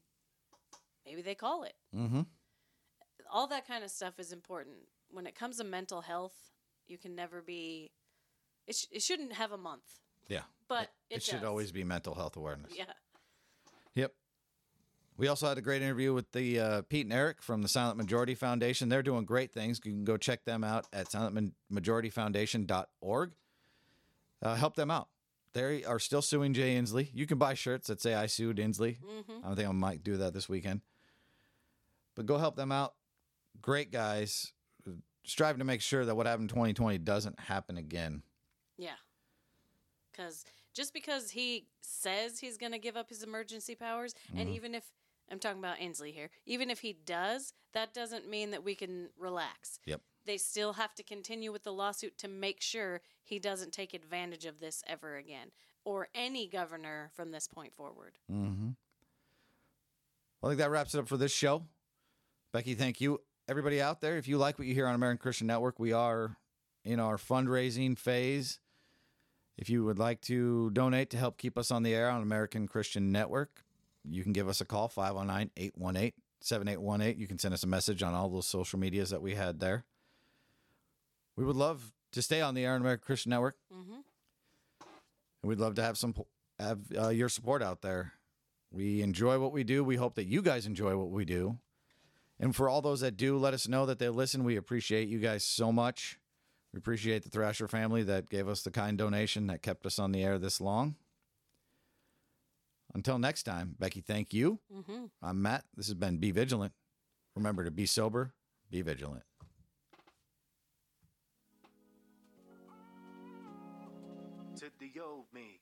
maybe 1.05 1.21
they 1.21 1.35
call 1.35 1.63
it. 1.63 1.73
Mm-hmm. 1.95 2.21
All 3.31 3.47
that 3.47 3.67
kind 3.67 3.83
of 3.83 3.91
stuff 3.91 4.19
is 4.19 4.31
important. 4.31 4.75
When 5.11 5.25
it 5.27 5.35
comes 5.35 5.57
to 5.57 5.63
mental 5.63 6.01
health, 6.01 6.35
you 6.87 6.97
can 6.97 7.15
never 7.15 7.41
be. 7.41 7.91
It, 8.67 8.75
sh- 8.75 8.85
it 8.91 9.01
shouldn't 9.01 9.33
have 9.33 9.51
a 9.51 9.57
month, 9.57 9.99
Yeah. 10.27 10.41
but 10.67 10.89
it, 11.09 11.17
It, 11.17 11.23
should 11.23 11.41
does. 11.41 11.43
always 11.45 11.71
be 11.71 11.83
mental 11.83 12.13
health 12.13 12.37
awareness. 12.37 12.71
Yeah. 12.75 12.85
Yep. 13.95 14.13
We 15.19 15.27
also 15.27 15.47
had 15.49 15.57
a 15.57 15.61
great 15.61 15.81
interview 15.81 16.13
with 16.13 16.31
the 16.31 16.61
uh, 16.61 16.81
Pete 16.83 17.05
and 17.05 17.11
Eric 17.11 17.41
from 17.41 17.61
the 17.61 17.67
Silent 17.67 17.97
Majority 17.97 18.35
Foundation. 18.35 18.87
They're 18.87 19.03
doing 19.03 19.25
great 19.25 19.51
things. 19.51 19.81
You 19.83 19.91
can 19.91 20.05
go 20.05 20.15
check 20.15 20.45
them 20.45 20.63
out 20.63 20.87
at 20.93 21.09
silentmajorityfoundation.org. 21.09 23.31
Uh, 24.41 24.55
help 24.55 24.77
them 24.77 24.89
out. 24.89 25.09
They 25.51 25.83
are 25.83 25.99
still 25.99 26.21
suing 26.21 26.53
Jay 26.53 26.77
Inslee. 26.77 27.09
You 27.13 27.25
can 27.25 27.37
buy 27.37 27.53
shirts 27.53 27.87
that 27.87 27.99
say 27.99 28.13
"I 28.13 28.27
sued 28.27 28.59
Inslee." 28.59 28.95
I 29.43 29.53
think 29.55 29.67
I 29.67 29.73
might 29.73 30.05
do 30.05 30.15
that 30.15 30.33
this 30.33 30.47
weekend. 30.47 30.79
But 32.15 32.25
go 32.25 32.37
help 32.37 32.55
them 32.55 32.71
out. 32.71 32.93
Great 33.61 33.91
guys, 33.91 34.53
striving 35.25 35.59
to 35.59 35.65
make 35.65 35.81
sure 35.81 36.05
that 36.05 36.15
what 36.15 36.27
happened 36.27 36.49
in 36.49 36.55
2020 36.55 36.97
doesn't 36.99 37.37
happen 37.41 37.75
again. 37.75 38.23
Yeah. 38.77 38.95
Because 40.13 40.45
just 40.73 40.93
because 40.93 41.31
he 41.31 41.67
says 41.81 42.39
he's 42.39 42.57
going 42.57 42.71
to 42.71 42.79
give 42.79 42.95
up 42.95 43.09
his 43.09 43.21
emergency 43.21 43.75
powers, 43.75 44.15
and 44.33 44.47
even 44.47 44.73
if 44.73 44.85
I'm 45.31 45.39
talking 45.39 45.59
about 45.59 45.77
Inslee 45.77 46.13
here, 46.13 46.29
even 46.45 46.69
if 46.69 46.79
he 46.79 46.93
does, 46.93 47.53
that 47.73 47.93
doesn't 47.93 48.29
mean 48.29 48.51
that 48.51 48.63
we 48.63 48.75
can 48.75 49.09
relax. 49.17 49.79
Yep. 49.85 50.01
They 50.25 50.37
still 50.37 50.73
have 50.73 50.93
to 50.95 51.03
continue 51.03 51.51
with 51.51 51.63
the 51.63 51.73
lawsuit 51.73 52.17
to 52.19 52.27
make 52.27 52.61
sure 52.61 53.01
he 53.23 53.39
doesn't 53.39 53.73
take 53.73 53.93
advantage 53.93 54.45
of 54.45 54.59
this 54.59 54.83
ever 54.87 55.15
again, 55.15 55.51
or 55.85 56.09
any 56.13 56.47
governor 56.47 57.11
from 57.15 57.31
this 57.31 57.47
point 57.47 57.73
forward. 57.73 58.17
Mm-hmm. 58.31 58.69
I 60.43 60.47
think 60.47 60.59
that 60.59 60.71
wraps 60.71 60.93
it 60.93 60.99
up 60.99 61.07
for 61.07 61.17
this 61.17 61.33
show. 61.33 61.63
Becky, 62.53 62.73
thank 62.73 63.01
you. 63.01 63.21
Everybody 63.47 63.81
out 63.81 64.01
there, 64.01 64.17
if 64.17 64.27
you 64.27 64.37
like 64.37 64.59
what 64.59 64.67
you 64.67 64.73
hear 64.73 64.87
on 64.87 64.95
American 64.95 65.21
Christian 65.21 65.47
Network, 65.47 65.79
we 65.79 65.91
are 65.91 66.37
in 66.85 66.99
our 66.99 67.17
fundraising 67.17 67.97
phase. 67.97 68.59
If 69.57 69.69
you 69.69 69.83
would 69.83 69.99
like 69.99 70.21
to 70.21 70.69
donate 70.71 71.09
to 71.09 71.17
help 71.17 71.37
keep 71.37 71.57
us 71.57 71.71
on 71.71 71.83
the 71.83 71.93
air 71.93 72.09
on 72.09 72.21
American 72.21 72.67
Christian 72.67 73.11
Network, 73.11 73.63
you 74.03 74.23
can 74.23 74.33
give 74.33 74.47
us 74.47 74.61
a 74.61 74.65
call 74.65 74.87
509 74.87 75.51
818 75.57 76.13
7818. 76.41 77.19
You 77.19 77.27
can 77.27 77.39
send 77.39 77.53
us 77.53 77.63
a 77.63 77.67
message 77.67 78.01
on 78.03 78.13
all 78.13 78.29
those 78.29 78.47
social 78.47 78.79
medias 78.79 79.09
that 79.09 79.21
we 79.21 79.35
had 79.35 79.59
there. 79.59 79.85
We 81.35 81.43
would 81.45 81.55
love 81.55 81.91
to 82.13 82.21
stay 82.21 82.41
on 82.41 82.53
the 82.53 82.65
air 82.65 82.73
on 82.73 82.81
American 82.81 83.05
Christian 83.05 83.29
Network. 83.31 83.57
hmm 83.71 83.95
And 85.41 85.49
we'd 85.49 85.59
love 85.59 85.75
to 85.75 85.83
have 85.83 85.97
some 85.97 86.15
have 86.59 86.79
uh, 86.97 87.09
your 87.09 87.29
support 87.29 87.63
out 87.63 87.81
there. 87.81 88.13
We 88.71 89.01
enjoy 89.01 89.39
what 89.39 89.51
we 89.51 89.63
do. 89.63 89.83
We 89.83 89.95
hope 89.95 90.15
that 90.15 90.25
you 90.25 90.41
guys 90.41 90.65
enjoy 90.65 90.95
what 90.97 91.09
we 91.09 91.25
do. 91.25 91.57
And 92.39 92.55
for 92.55 92.69
all 92.69 92.81
those 92.81 93.01
that 93.01 93.17
do, 93.17 93.37
let 93.37 93.53
us 93.53 93.67
know 93.67 93.85
that 93.85 93.99
they 93.99 94.09
listen. 94.09 94.43
We 94.43 94.55
appreciate 94.55 95.09
you 95.09 95.19
guys 95.19 95.43
so 95.43 95.71
much. 95.71 96.19
We 96.73 96.77
appreciate 96.77 97.23
the 97.23 97.29
Thrasher 97.29 97.67
family 97.67 98.03
that 98.03 98.29
gave 98.29 98.47
us 98.47 98.61
the 98.61 98.71
kind 98.71 98.97
donation 98.97 99.47
that 99.47 99.61
kept 99.61 99.85
us 99.85 99.97
on 99.99 100.11
the 100.11 100.23
air 100.23 100.37
this 100.37 100.61
long. 100.61 100.95
Until 102.93 103.19
next 103.19 103.43
time, 103.43 103.75
Becky, 103.79 104.01
thank 104.01 104.33
you. 104.33 104.59
hmm 104.71 105.05
I'm 105.21 105.41
Matt. 105.41 105.63
This 105.75 105.87
has 105.87 105.95
been 105.95 106.17
Be 106.17 106.31
Vigilant. 106.31 106.73
Remember 107.35 107.63
to 107.63 107.71
be 107.71 107.85
sober, 107.85 108.33
be 108.69 108.81
vigilant. 108.81 109.23
to 114.59 114.65
the 114.77 114.91
old 115.01 115.25
me. 115.33 115.61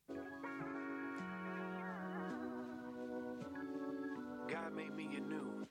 God 4.47 4.73
made 4.75 4.95
me 4.95 5.05
anew, 5.17 5.67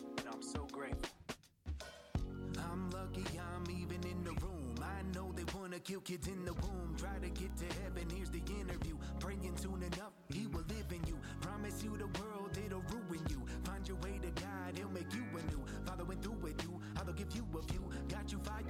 and 0.00 0.26
I'm 0.32 0.40
so 0.40 0.66
grateful. 0.72 1.10
I'm 2.58 2.88
lucky 2.90 3.24
I'm 3.38 3.70
even 3.70 4.02
in 4.10 4.24
the 4.24 4.32
room. 4.40 4.74
I 4.82 5.02
know 5.14 5.30
they 5.36 5.44
wanna 5.58 5.78
kill 5.78 6.00
kids 6.00 6.26
in 6.26 6.44
the 6.46 6.54
womb. 6.54 6.96
Try 6.96 7.18
to 7.20 7.28
get 7.28 7.54
to 7.58 7.66
heaven, 7.82 8.08
here's 8.16 8.30
the 8.30 8.40
interview. 8.60 8.96
Praying 9.20 9.56
soon 9.56 9.82
enough, 9.82 10.14
you 11.86 11.96
the 11.96 12.20
world, 12.20 12.50
it'll 12.64 12.82
ruin 12.90 13.22
you. 13.30 13.40
Find 13.64 13.86
your 13.86 13.96
way 13.98 14.18
to 14.18 14.30
God, 14.42 14.76
He'll 14.76 14.90
make 14.90 15.12
you 15.14 15.22
anew. 15.32 15.62
went 16.04 16.22
through 16.22 16.38
with 16.42 16.60
you, 16.64 16.80
I'll 16.96 17.12
give 17.12 17.30
you 17.34 17.46
a 17.54 17.62
view. 17.72 17.84
Got 18.08 18.32
you 18.32 18.38
fired 18.42 18.65